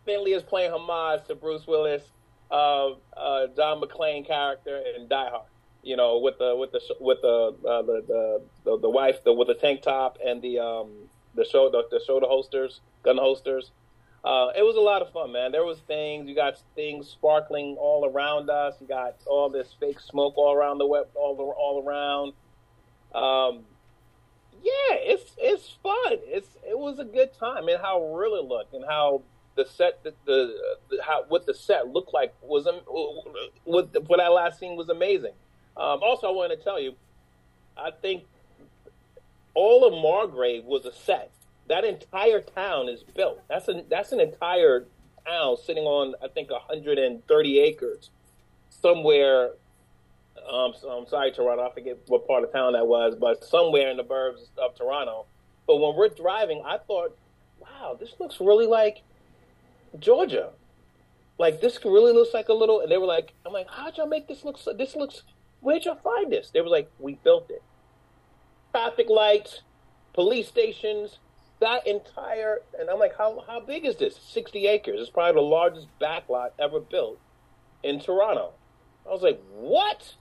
[0.06, 2.04] Finley is playing homage to bruce willis
[2.52, 5.48] uh, uh, John McClane character in Die Hard.
[5.84, 9.34] You know, with the with the with the uh, the, the, the the wife the,
[9.34, 10.92] with the tank top and the um
[11.34, 13.72] the show the, the shoulder holsters, gun holsters.
[14.24, 15.52] Uh, it was a lot of fun, man.
[15.52, 18.76] There was things you got things sparkling all around us.
[18.80, 22.34] You got all this fake smoke all around the web, all the, all around.
[23.16, 23.64] Um,
[24.62, 26.20] yeah, it's it's fun.
[26.26, 29.24] It's it was a good time, and how it really looked, and how
[29.64, 30.56] the set, the, the,
[30.90, 32.68] the how what the set looked like was
[33.64, 35.34] what for that last scene was amazing.
[35.78, 36.96] Um, also, I want to tell you,
[37.78, 38.24] I think
[39.54, 41.32] all of Margrave was a set.
[41.68, 43.42] That entire town is built.
[43.48, 44.86] That's an that's an entire
[45.26, 48.10] town sitting on I think 130 acres
[48.70, 49.52] somewhere.
[50.52, 51.64] Um, so I'm sorry, Toronto.
[51.64, 55.26] I forget what part of town that was, but somewhere in the burbs of Toronto.
[55.68, 57.16] But when we're driving, I thought,
[57.60, 59.04] wow, this looks really like
[60.00, 60.52] Georgia.
[61.38, 62.82] Like this really looks like a little.
[62.82, 64.58] And they were like, I'm like, how'd y'all make this look?
[64.58, 65.24] So, this looks.
[65.60, 66.50] Where'd y'all find this?
[66.52, 67.62] They were like, we built it.
[68.72, 69.62] Traffic lights,
[70.14, 71.20] police stations,
[71.60, 72.60] that entire.
[72.80, 74.16] And I'm like, how how big is this?
[74.16, 75.00] 60 acres.
[75.00, 77.20] It's probably the largest backlot ever built
[77.84, 78.54] in Toronto.
[79.06, 80.16] I was like, what?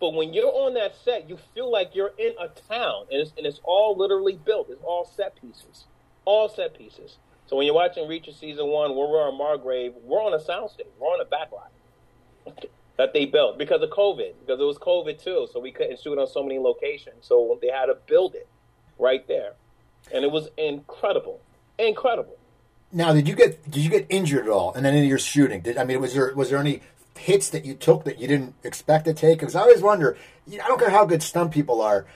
[0.00, 3.32] But when you're on that set, you feel like you're in a town, and it's,
[3.36, 4.68] and it's all literally built.
[4.68, 5.84] It's all set pieces,
[6.24, 7.18] all set pieces.
[7.52, 10.86] So when you're watching Reacher season one, where we're on Margrave, we're on a soundstage,
[10.98, 15.46] we're on a backlot that they built because of COVID, because it was COVID too.
[15.52, 17.26] So we couldn't shoot on so many locations.
[17.26, 18.48] So they had to build it
[18.98, 19.52] right there,
[20.14, 21.42] and it was incredible,
[21.78, 22.38] incredible.
[22.90, 24.72] Now, did you get did you get injured at all?
[24.72, 26.80] And any of your shooting, did I mean was there was there any
[27.18, 29.40] hits that you took that you didn't expect to take?
[29.40, 30.16] Because I always wonder,
[30.50, 32.06] I don't care how good stunt people are,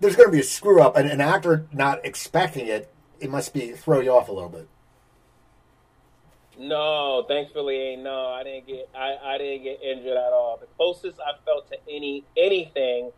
[0.00, 2.90] there's going to be a screw up, and an actor not expecting it
[3.20, 4.68] it must be throw you off a little bit.
[6.58, 10.58] No, thankfully, no, I didn't get I, I didn't get injured at all.
[10.60, 13.12] The closest I felt to any anything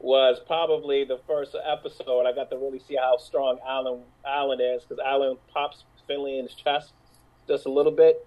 [0.00, 2.26] was probably the first episode.
[2.26, 6.46] I got to really see how strong Alan Alan is because Alan pops Finley in
[6.46, 6.92] his chest
[7.46, 8.26] just a little bit.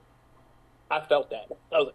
[0.89, 1.47] I felt that.
[1.73, 1.93] I was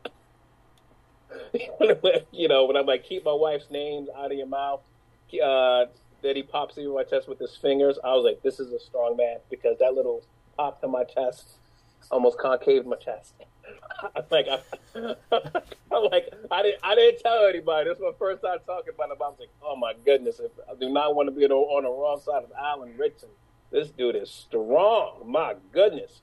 [1.53, 4.81] like, you know, when I'm like, keep my wife's names out of your mouth.
[5.43, 5.87] Uh,
[6.27, 7.99] that he pops in my chest with his fingers.
[8.05, 10.23] I was like, this is a strong man because that little
[10.57, 11.59] pop to my chest
[12.11, 13.35] almost concaved my chest.
[14.17, 14.59] I'm like, I,
[15.91, 17.89] like, I didn't, I didn't tell anybody.
[17.89, 19.19] This is my first time talking about it.
[19.21, 21.89] I was like, oh my goodness, if I do not want to be on the
[21.89, 23.31] wrong side of Alan Ritchson.
[23.71, 25.23] This dude is strong.
[25.27, 26.21] My goodness.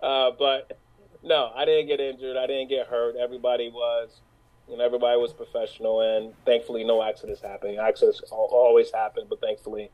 [0.00, 0.78] Uh, but
[1.22, 2.36] no, I didn't get injured.
[2.36, 3.16] I didn't get hurt.
[3.16, 4.20] Everybody was,
[4.68, 7.78] know, everybody was professional, and thankfully, no accidents happened.
[7.78, 9.90] Accidents always happen, but thankfully,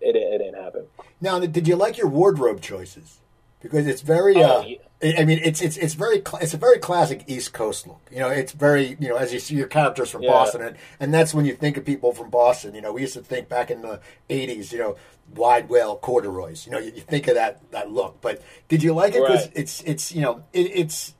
[0.00, 0.86] it, it didn't happen.
[1.20, 3.20] Now, did you like your wardrobe choices?
[3.62, 4.36] because it's very.
[4.36, 4.78] Oh, uh, yeah.
[5.18, 8.00] I mean, it's it's it's very it's a very classic East Coast look.
[8.10, 10.30] You know, it's very you know as you see your characters from yeah.
[10.30, 12.74] Boston, and, and that's when you think of people from Boston.
[12.74, 14.72] You know, we used to think back in the '80s.
[14.72, 14.96] You know,
[15.34, 16.66] wide well corduroys.
[16.66, 18.20] You know, you, you think of that that look.
[18.20, 19.22] But did you like it?
[19.22, 19.56] Because right.
[19.56, 21.14] it's it's you know it, it's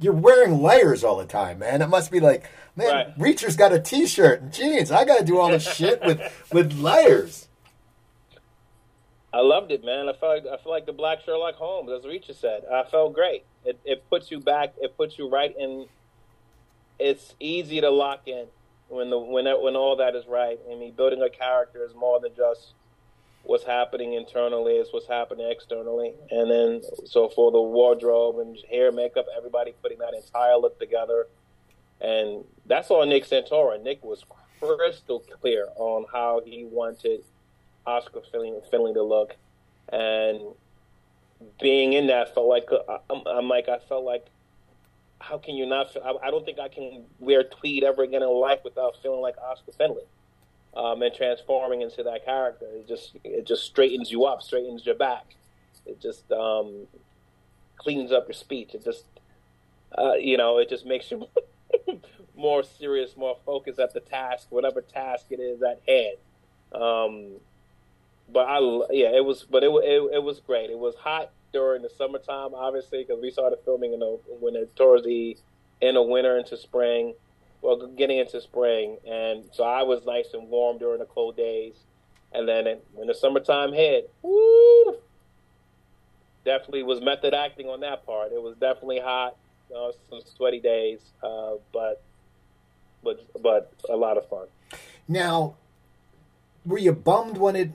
[0.00, 1.82] you're wearing layers all the time, man.
[1.82, 3.18] It must be like, man, right.
[3.18, 4.90] Reacher's got a t-shirt and jeans.
[4.90, 6.20] I got to do all this shit with
[6.52, 7.48] with layers.
[9.32, 10.08] I loved it, man.
[10.08, 12.62] I felt like, I feel like the Black Sherlock Holmes, as Reacher said.
[12.72, 13.44] I felt great.
[13.64, 14.72] It, it puts you back.
[14.80, 15.86] It puts you right in.
[16.98, 18.46] It's easy to lock in
[18.88, 20.58] when the when that, when all that is right.
[20.70, 22.72] I mean, building a character is more than just
[23.48, 26.12] what's happening internally; is what's happening externally.
[26.30, 31.26] And then, so for the wardrobe and hair, makeup, everybody putting that entire look together,
[32.00, 33.82] and that's all Nick Santora.
[33.82, 34.24] Nick was
[34.60, 37.24] crystal clear on how he wanted
[37.86, 39.34] Oscar Finley, Finley to look,
[39.88, 40.40] and
[41.58, 44.26] being in that felt like uh, I'm, I'm like I felt like
[45.20, 45.92] how can you not?
[45.92, 49.20] Feel, I, I, don't think I can wear tweed ever again in life without feeling
[49.20, 50.02] like Oscar Finley,
[50.76, 52.66] um, and transforming into that character.
[52.66, 55.36] It just it just straightens you up, straightens your back.
[55.86, 56.86] It just um,
[57.76, 58.74] cleans up your speech.
[58.74, 59.04] It just
[59.96, 61.26] uh, you know it just makes you
[62.36, 66.16] more serious, more focused at the task, whatever task it is at hand.
[66.72, 67.40] Um,
[68.30, 68.58] but I
[68.90, 70.70] yeah, it was but it it, it was great.
[70.70, 74.74] It was hot during the summertime, obviously, because we started filming in the when it
[74.76, 75.36] towards the
[75.80, 77.14] end of winter into spring,
[77.62, 81.74] well, getting into spring, and so I was nice and warm during the cold days,
[82.32, 84.96] and then it, when the summertime hit, woo,
[86.44, 88.32] definitely was method acting on that part.
[88.32, 89.36] It was definitely hot,
[90.10, 92.02] some sweaty days, uh, but
[93.02, 94.46] but but a lot of fun.
[95.06, 95.56] Now,
[96.64, 97.70] were you bummed when it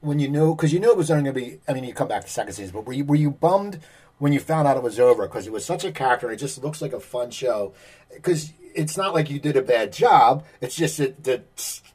[0.00, 1.60] when you knew because you knew it was only going to be.
[1.68, 3.80] I mean, you come back to second season, but were you were you bummed
[4.18, 6.38] when you found out it was over because it was such a character and it
[6.40, 7.72] just looks like a fun show?
[8.12, 10.44] Because it's not like you did a bad job.
[10.60, 11.42] It's just that the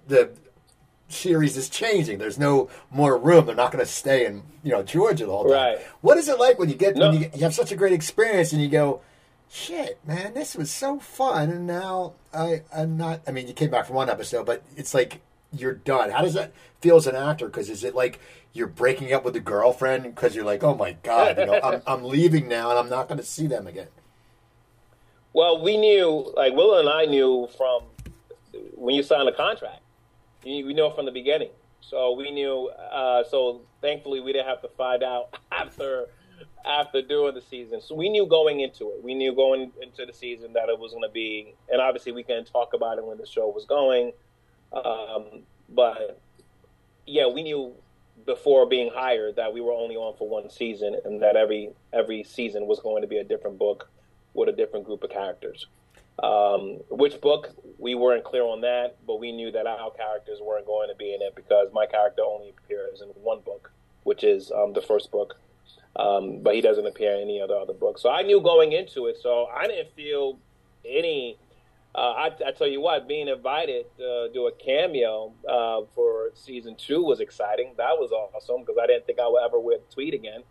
[0.08, 0.32] the
[1.08, 2.18] series is changing.
[2.18, 3.46] There's no more room.
[3.46, 5.54] They're not going to stay in you know Georgia the whole time.
[5.54, 5.80] Right.
[6.02, 7.10] What is it like when you get no.
[7.10, 9.02] when you, you have such a great experience and you go,
[9.50, 13.22] shit, man, this was so fun, and now I I'm not.
[13.28, 15.22] I mean, you came back from one episode, but it's like
[15.52, 16.12] you're done.
[16.12, 17.46] How does that feel as an actor?
[17.46, 18.20] Because is it like
[18.52, 21.82] you're breaking up with a girlfriend because you're like, oh my god, you know, I'm,
[21.88, 23.88] I'm leaving now and I'm not going to see them again.
[25.34, 27.84] Well, we knew, like Will and I knew from
[28.76, 29.82] when you signed the contract.
[30.46, 31.50] We knew from the beginning,
[31.82, 32.70] so we knew.
[32.70, 36.06] Uh, so thankfully, we didn't have to find out after
[36.66, 37.82] after doing the season.
[37.82, 39.04] So we knew going into it.
[39.04, 42.24] We knew going into the season that it was going to be, and obviously we
[42.24, 44.12] can talk about it when the show was going.
[44.72, 46.22] Um, but
[47.08, 47.74] yeah, we knew
[48.26, 52.24] before being hired that we were only on for one season, and that every every
[52.24, 53.90] season was going to be a different book
[54.34, 55.68] with a different group of characters.
[56.22, 60.66] Um, which book we weren't clear on that, but we knew that our characters weren't
[60.66, 63.72] going to be in it because my character only appears in one book,
[64.04, 65.40] which is um, the first book.
[65.96, 68.00] Um, but he doesn't appear in any other other book.
[68.00, 70.40] So I knew going into it, so I didn't feel
[70.88, 71.38] any
[71.96, 76.76] uh, I, I, tell you what, being invited to do a cameo uh, for season
[76.76, 77.74] two was exciting.
[77.78, 80.42] That was awesome because I didn't think I would ever wear the tweed again.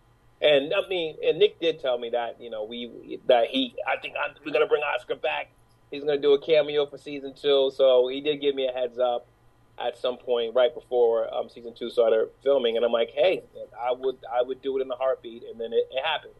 [0.42, 4.00] And I mean, and Nick did tell me that you know we that he I
[4.00, 5.50] think I, we're gonna bring Oscar back.
[5.90, 8.98] He's gonna do a cameo for season two, so he did give me a heads
[8.98, 9.28] up
[9.78, 13.44] at some point right before um, season two started filming, and I'm like, hey,
[13.80, 16.34] I would I would do it in a heartbeat, and then it, it happened.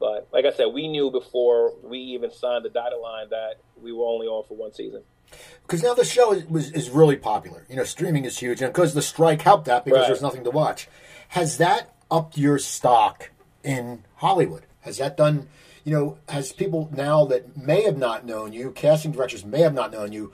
[0.00, 3.92] But like I said, we knew before we even signed the dotted line that we
[3.92, 5.02] were only on for one season.
[5.62, 7.66] Because now the show is, was, is really popular.
[7.68, 10.06] You know, streaming is huge, and because the strike helped that because right.
[10.06, 10.88] there's nothing to watch.
[11.28, 13.30] Has that upped your stock
[13.62, 14.64] in Hollywood?
[14.80, 15.48] Has that done?
[15.84, 19.74] You know, has people now that may have not known you, casting directors may have
[19.74, 20.32] not known you,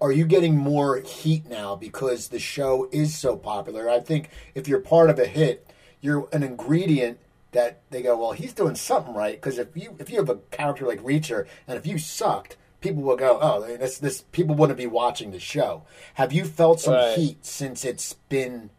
[0.00, 3.88] are you getting more heat now because the show is so popular?
[3.88, 5.66] I think if you're part of a hit,
[6.00, 7.18] you're an ingredient
[7.52, 9.34] that they go, well, he's doing something right.
[9.34, 13.02] Because if you if you have a character like Reacher, and if you sucked, people
[13.02, 15.84] will go, oh, this this people wouldn't be watching the show.
[16.14, 17.16] Have you felt some right.
[17.16, 18.70] heat since it's been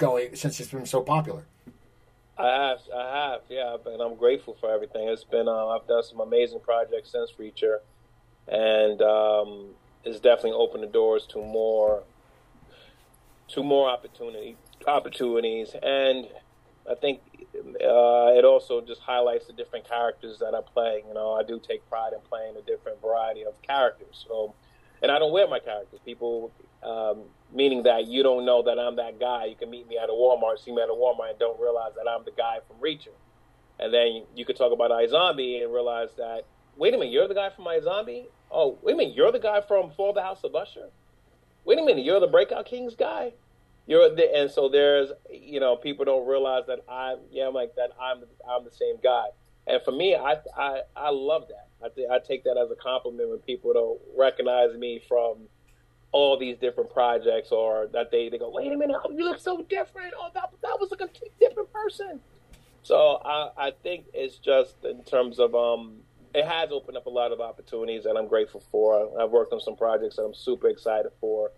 [0.00, 1.44] going since it's been so popular?
[2.36, 5.08] I have, I have, yeah, and I'm grateful for everything.
[5.08, 7.78] It's been, uh, I've done some amazing projects since Reacher,
[8.48, 9.66] and um,
[10.04, 12.02] it's definitely opened the doors to more,
[13.48, 16.26] to more opportunity, opportunities, and
[16.90, 17.20] I think
[17.54, 21.02] uh, it also just highlights the different characters that I play.
[21.06, 24.24] You know, I do take pride in playing a different variety of characters.
[24.26, 24.54] So,
[25.02, 26.00] and I don't wear my characters.
[26.04, 26.50] People,
[26.82, 29.46] um, meaning that you don't know that I'm that guy.
[29.46, 31.92] You can meet me at a Walmart, see me at a Walmart, and don't realize
[31.96, 33.14] that I'm the guy from Reacher.
[33.78, 36.42] And then you could talk about iZombie and realize that,
[36.76, 38.26] wait a minute, you're the guy from iZombie?
[38.50, 40.90] Oh, wait a minute, you're the guy from Fall the House of Usher?
[41.64, 43.32] Wait a minute, you're the Breakout Kings guy?
[43.86, 47.74] You're the, and so there's you know people don't realize that I'm yeah I'm like
[47.74, 49.26] that I'm I'm the same guy
[49.66, 52.76] and for me I I, I love that I th- I take that as a
[52.76, 55.48] compliment when people don't recognize me from
[56.12, 59.62] all these different projects or that they, they go wait a minute you look so
[59.68, 61.08] different oh that that was like a
[61.38, 62.20] different person
[62.82, 65.98] so I I think it's just in terms of um
[66.34, 69.60] it has opened up a lot of opportunities and I'm grateful for I've worked on
[69.60, 71.50] some projects that I'm super excited for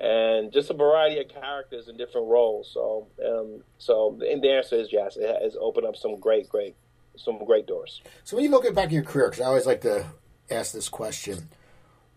[0.00, 2.70] and just a variety of characters in different roles.
[2.72, 5.16] So, um, so and the answer is yes.
[5.16, 6.74] It has opened up some great, great,
[7.16, 8.00] some great doors.
[8.24, 10.06] So when you look at back at your career, because I always like to
[10.50, 11.50] ask this question,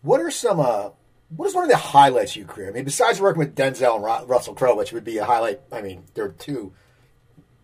[0.00, 0.90] what are some, uh,
[1.28, 2.68] what is one of the highlights of your career?
[2.68, 5.60] I mean, besides working with Denzel and Russell Crowe, which would be a highlight.
[5.72, 6.72] I mean, they're two,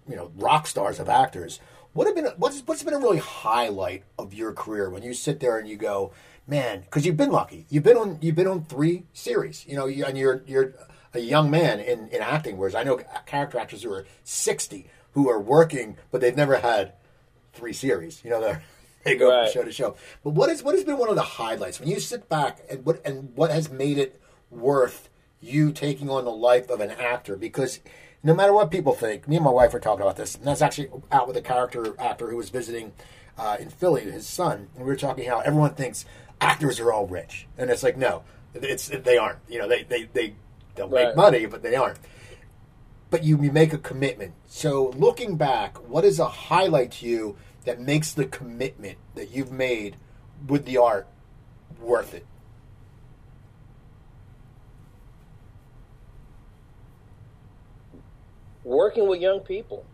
[0.08, 1.61] you know, rock stars of actors.
[1.92, 5.40] What have been what's what's been a really highlight of your career when you sit
[5.40, 6.12] there and you go,
[6.46, 7.66] man, because you've been lucky.
[7.68, 10.74] You've been on you've been on three series, you know, and you're you're
[11.12, 12.56] a young man in, in acting.
[12.56, 16.92] Whereas I know character actors who are sixty who are working, but they've never had
[17.52, 18.22] three series.
[18.24, 18.58] You know, they
[19.05, 19.51] they go right.
[19.51, 19.96] from show to show.
[20.22, 22.84] But what is what has been one of the highlights when you sit back and
[22.84, 24.20] what and what has made it
[24.51, 25.09] worth
[25.40, 27.36] you taking on the life of an actor?
[27.36, 27.80] Because
[28.22, 30.61] no matter what people think, me and my wife were talking about this, and that's
[30.61, 32.92] actually out with a character actor who was visiting
[33.38, 36.05] uh, in Philly, his son, and we were talking how everyone thinks
[36.40, 38.22] actors are all rich, and it's like no,
[38.55, 39.38] it's they aren't.
[39.48, 40.34] You know, they they they
[40.74, 41.09] they'll right.
[41.09, 41.98] make money, but they aren't.
[43.09, 44.34] But you, you make a commitment.
[44.46, 47.36] So looking back, what is a highlight to you
[47.70, 49.94] that makes the commitment that you've made
[50.48, 51.06] with the art
[51.80, 52.26] worth it?
[58.64, 59.86] Working with young people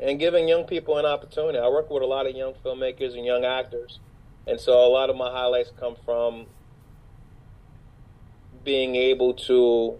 [0.00, 1.56] and giving young people an opportunity.
[1.56, 4.00] I work with a lot of young filmmakers and young actors
[4.48, 6.46] and so a lot of my highlights come from
[8.64, 9.96] being able to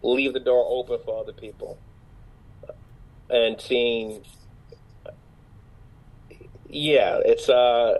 [0.00, 1.76] leave the door open for other people
[3.28, 4.22] and seeing
[6.72, 7.98] yeah it's uh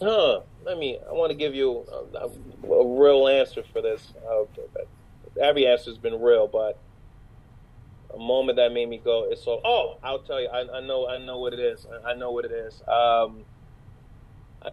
[0.00, 2.26] huh i mean i want to give you a,
[2.68, 4.44] a, real answer for this uh,
[5.40, 6.78] every answer has been real but
[8.14, 11.08] a moment that made me go it's so oh i'll tell you i, I know
[11.08, 13.44] i know what it is I, I know what it is um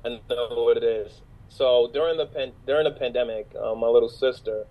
[0.04, 1.22] I know what it is.
[1.50, 4.66] So during the pan- during the pandemic, uh, my little sister,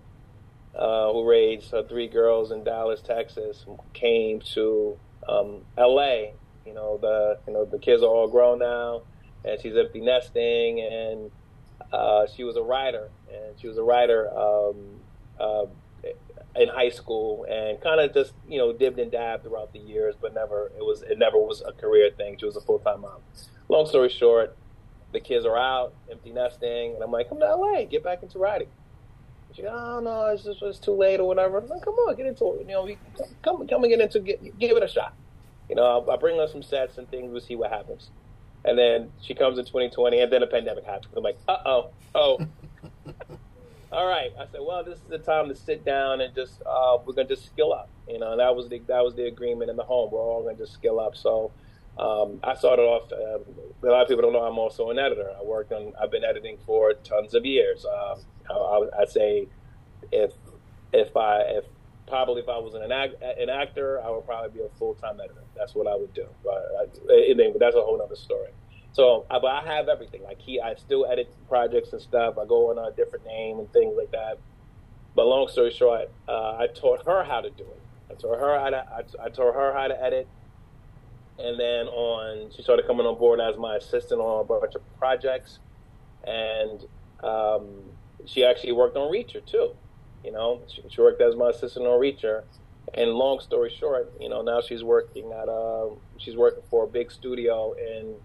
[0.75, 4.99] uh, who raised her three girls in Dallas, Texas, came to
[5.29, 6.35] um, L.A.
[6.67, 9.03] You know the you know the kids are all grown now,
[9.45, 11.31] and she's empty nesting, and
[11.93, 15.01] uh, she was a writer, and she was a writer um,
[15.41, 15.67] uh,
[16.57, 20.15] in high school, and kind of just you know dibbed and dabbed throughout the years,
[20.21, 22.37] but never it was it never was a career thing.
[22.39, 23.21] She was a full time mom.
[23.69, 24.57] Long story short,
[25.13, 28.39] the kids are out, empty nesting, and I'm like, come to LA, get back into
[28.39, 28.69] writing.
[29.55, 31.59] She, oh no, it's just it's too late or whatever.
[31.59, 32.61] I'm like, come on, get into it.
[32.61, 32.89] You know,
[33.43, 35.15] come come and get into get, give it a shot.
[35.73, 37.33] You know, i'll bring her some sets and things.
[37.33, 38.11] We'll see what happens.
[38.63, 41.15] And then she comes in 2020, and then a pandemic happens.
[41.17, 42.39] I'm like, uh oh, oh.
[43.91, 44.31] All right.
[44.39, 47.27] I said, well, this is the time to sit down and just uh, we're gonna
[47.27, 47.89] just skill up.
[48.07, 50.11] You know, that was the that was the agreement in the home.
[50.13, 51.17] We're all gonna just skill up.
[51.17, 51.51] So
[51.99, 53.11] um, I started off.
[53.11, 53.43] Um,
[53.83, 55.31] a lot of people don't know I'm also an editor.
[55.41, 55.95] I worked on.
[55.99, 57.87] I've been editing for tons of years.
[57.87, 58.19] Um,
[58.51, 59.49] I, would say
[60.13, 60.33] if
[60.93, 61.65] if I if
[62.13, 65.45] probably if I was an an actor, I would probably be a full time editor.
[65.57, 66.27] That's what I would do.
[66.45, 66.85] But I,
[67.59, 68.51] that's a whole other story.
[68.93, 70.23] So, but I have everything.
[70.23, 72.37] Like he, I still edit projects and stuff.
[72.37, 74.39] I go on a different name and things like that.
[75.15, 77.83] But long story short, uh, I taught her how to do it.
[78.11, 78.77] I taught her how to.
[78.77, 80.29] I, I taught her how to edit
[81.39, 84.83] and then on she started coming on board as my assistant on a bunch of
[84.99, 85.61] projects,
[86.25, 86.85] and
[87.25, 87.83] um,
[88.27, 89.75] she actually worked on Reacher too.
[90.25, 92.43] You know, she, she, worked as my assistant on Reacher.
[92.95, 96.87] And long story short, you know, now she's working at a she's working for a
[96.87, 98.17] big studio in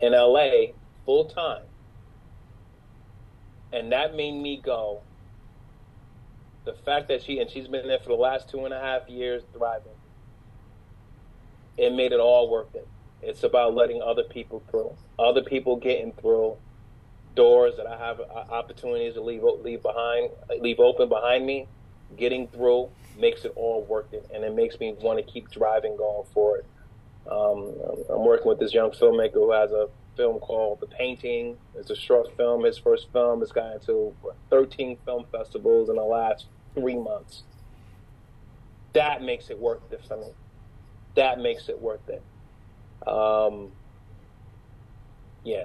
[0.00, 0.72] in LA
[1.04, 1.62] full time.
[3.72, 5.00] And that made me go.
[6.64, 9.08] The fact that she and she's been there for the last two and a half
[9.08, 9.92] years thriving.
[11.76, 12.86] It made it all worth it.
[13.22, 16.56] It's about letting other people through, other people getting through,
[17.34, 21.66] doors that I have uh, opportunities to leave leave behind, leave open behind me,
[22.16, 25.96] getting through makes it all worth it, and it makes me want to keep driving,
[25.96, 26.64] going forward.
[27.30, 27.74] Um,
[28.08, 31.56] I'm working with this young filmmaker who has a film called The Painting.
[31.74, 32.64] It's a short film.
[32.64, 34.14] His first film has gotten to
[34.48, 37.44] 13 film festivals in the last three months.
[38.92, 40.32] That makes it worth it for me.
[41.14, 42.22] That makes it worth it.
[43.06, 43.70] Um,
[45.44, 45.64] yeah.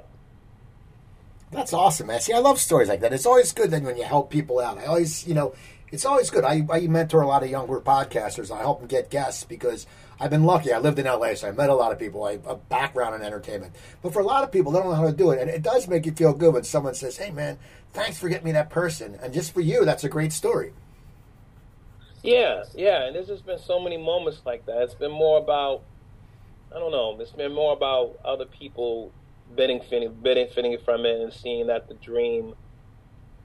[1.55, 2.19] That's awesome, man.
[2.19, 3.13] See, I love stories like that.
[3.13, 4.77] It's always good then when you help people out.
[4.77, 5.55] I always, you know,
[5.89, 6.43] it's always good.
[6.43, 8.51] I, I mentor a lot of younger podcasters.
[8.53, 9.87] I help them get guests because
[10.19, 10.73] I've been lucky.
[10.73, 12.25] I lived in LA, so I met a lot of people.
[12.25, 13.73] I have a background in entertainment.
[14.01, 15.39] But for a lot of people, they don't know how to do it.
[15.39, 17.57] And it does make you feel good when someone says, hey, man,
[17.93, 19.17] thanks for getting me that person.
[19.21, 20.73] And just for you, that's a great story.
[22.23, 23.05] Yeah, yeah.
[23.05, 24.81] And there's just been so many moments like that.
[24.81, 25.83] It's been more about,
[26.75, 29.13] I don't know, it's been more about other people
[29.55, 32.53] benefiting, benefiting from it and seeing that the dream,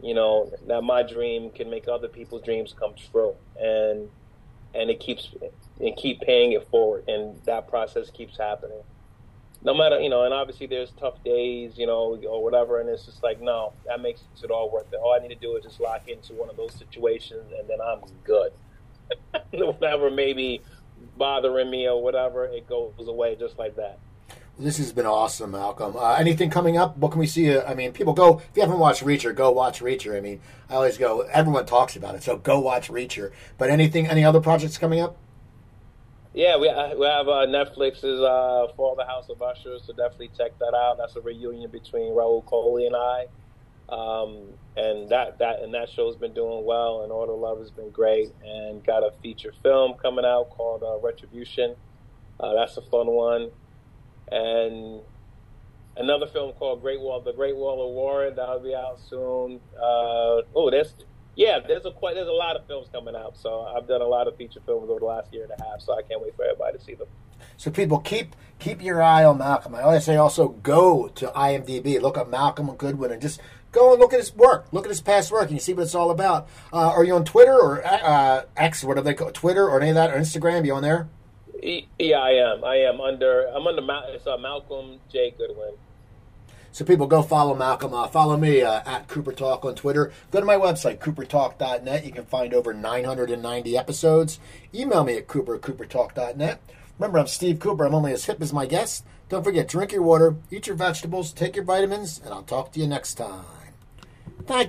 [0.02, 4.08] you know, that my dream can make other people's dreams come true, and
[4.74, 5.34] and it keeps
[5.80, 8.82] and keep paying it forward, and that process keeps happening.
[9.62, 13.04] No matter, you know, and obviously there's tough days, you know, or whatever, and it's
[13.04, 14.96] just like, no, that makes it all worth it.
[14.96, 17.78] All I need to do is just lock into one of those situations, and then
[17.80, 18.52] I'm good.
[19.52, 20.62] whatever may be
[21.16, 23.98] bothering me or whatever, it goes away just like that.
[24.60, 25.96] This has been awesome, Malcolm.
[25.96, 26.94] Uh, anything coming up?
[26.98, 27.58] What can we see?
[27.58, 28.40] I mean, people go.
[28.40, 30.14] If you haven't watched Reacher, go watch Reacher.
[30.14, 31.22] I mean, I always go.
[31.22, 33.32] Everyone talks about it, so go watch Reacher.
[33.56, 34.06] But anything?
[34.06, 35.16] Any other projects coming up?
[36.34, 40.30] Yeah, we uh, we have uh, Netflix's uh, For the House of Ushers, so definitely
[40.36, 40.98] check that out.
[40.98, 43.26] That's a reunion between Rahul Kohli and I,
[43.88, 44.42] um,
[44.76, 47.88] and that that and that show's been doing well, and All the Love has been
[47.88, 51.76] great, and got a feature film coming out called uh, Retribution.
[52.38, 53.50] Uh, that's a fun one
[54.30, 55.00] and
[55.96, 58.34] another film called Great Wall, The Great Wall of Warren.
[58.36, 59.60] That'll be out soon.
[59.76, 60.94] Uh, oh, there's
[61.36, 63.36] yeah, there's a quite there's a lot of films coming out.
[63.36, 65.80] So I've done a lot of feature films over the last year and a half.
[65.80, 67.08] So I can't wait for everybody to see them.
[67.56, 69.74] So people keep keep your eye on Malcolm.
[69.74, 73.40] I always say also go to IMDb, look up Malcolm Goodwin, and just
[73.72, 74.66] go and look at his work.
[74.72, 76.48] Look at his past work, and you see what it's all about.
[76.72, 78.84] Uh, are you on Twitter or uh, X?
[78.84, 80.62] What do they call Twitter or any of that or Instagram?
[80.62, 81.08] Are You on there?
[81.62, 82.64] Yeah, I am.
[82.64, 83.46] I am under.
[83.48, 83.82] I'm under.
[84.08, 85.34] It's uh, Malcolm J.
[85.36, 85.74] Goodwin.
[86.72, 87.92] So people go follow Malcolm.
[87.92, 90.12] Uh, follow me uh, at Cooper Talk on Twitter.
[90.30, 92.06] Go to my website, coopertalk.net.
[92.06, 94.38] You can find over 990 episodes.
[94.72, 96.62] Email me at cooper at coopertalk.net.
[96.98, 97.84] Remember, I'm Steve Cooper.
[97.84, 99.02] I'm only as hip as my guests.
[99.28, 102.80] Don't forget, drink your water, eat your vegetables, take your vitamins, and I'll talk to
[102.80, 103.44] you next time.
[104.44, 104.68] Thank you.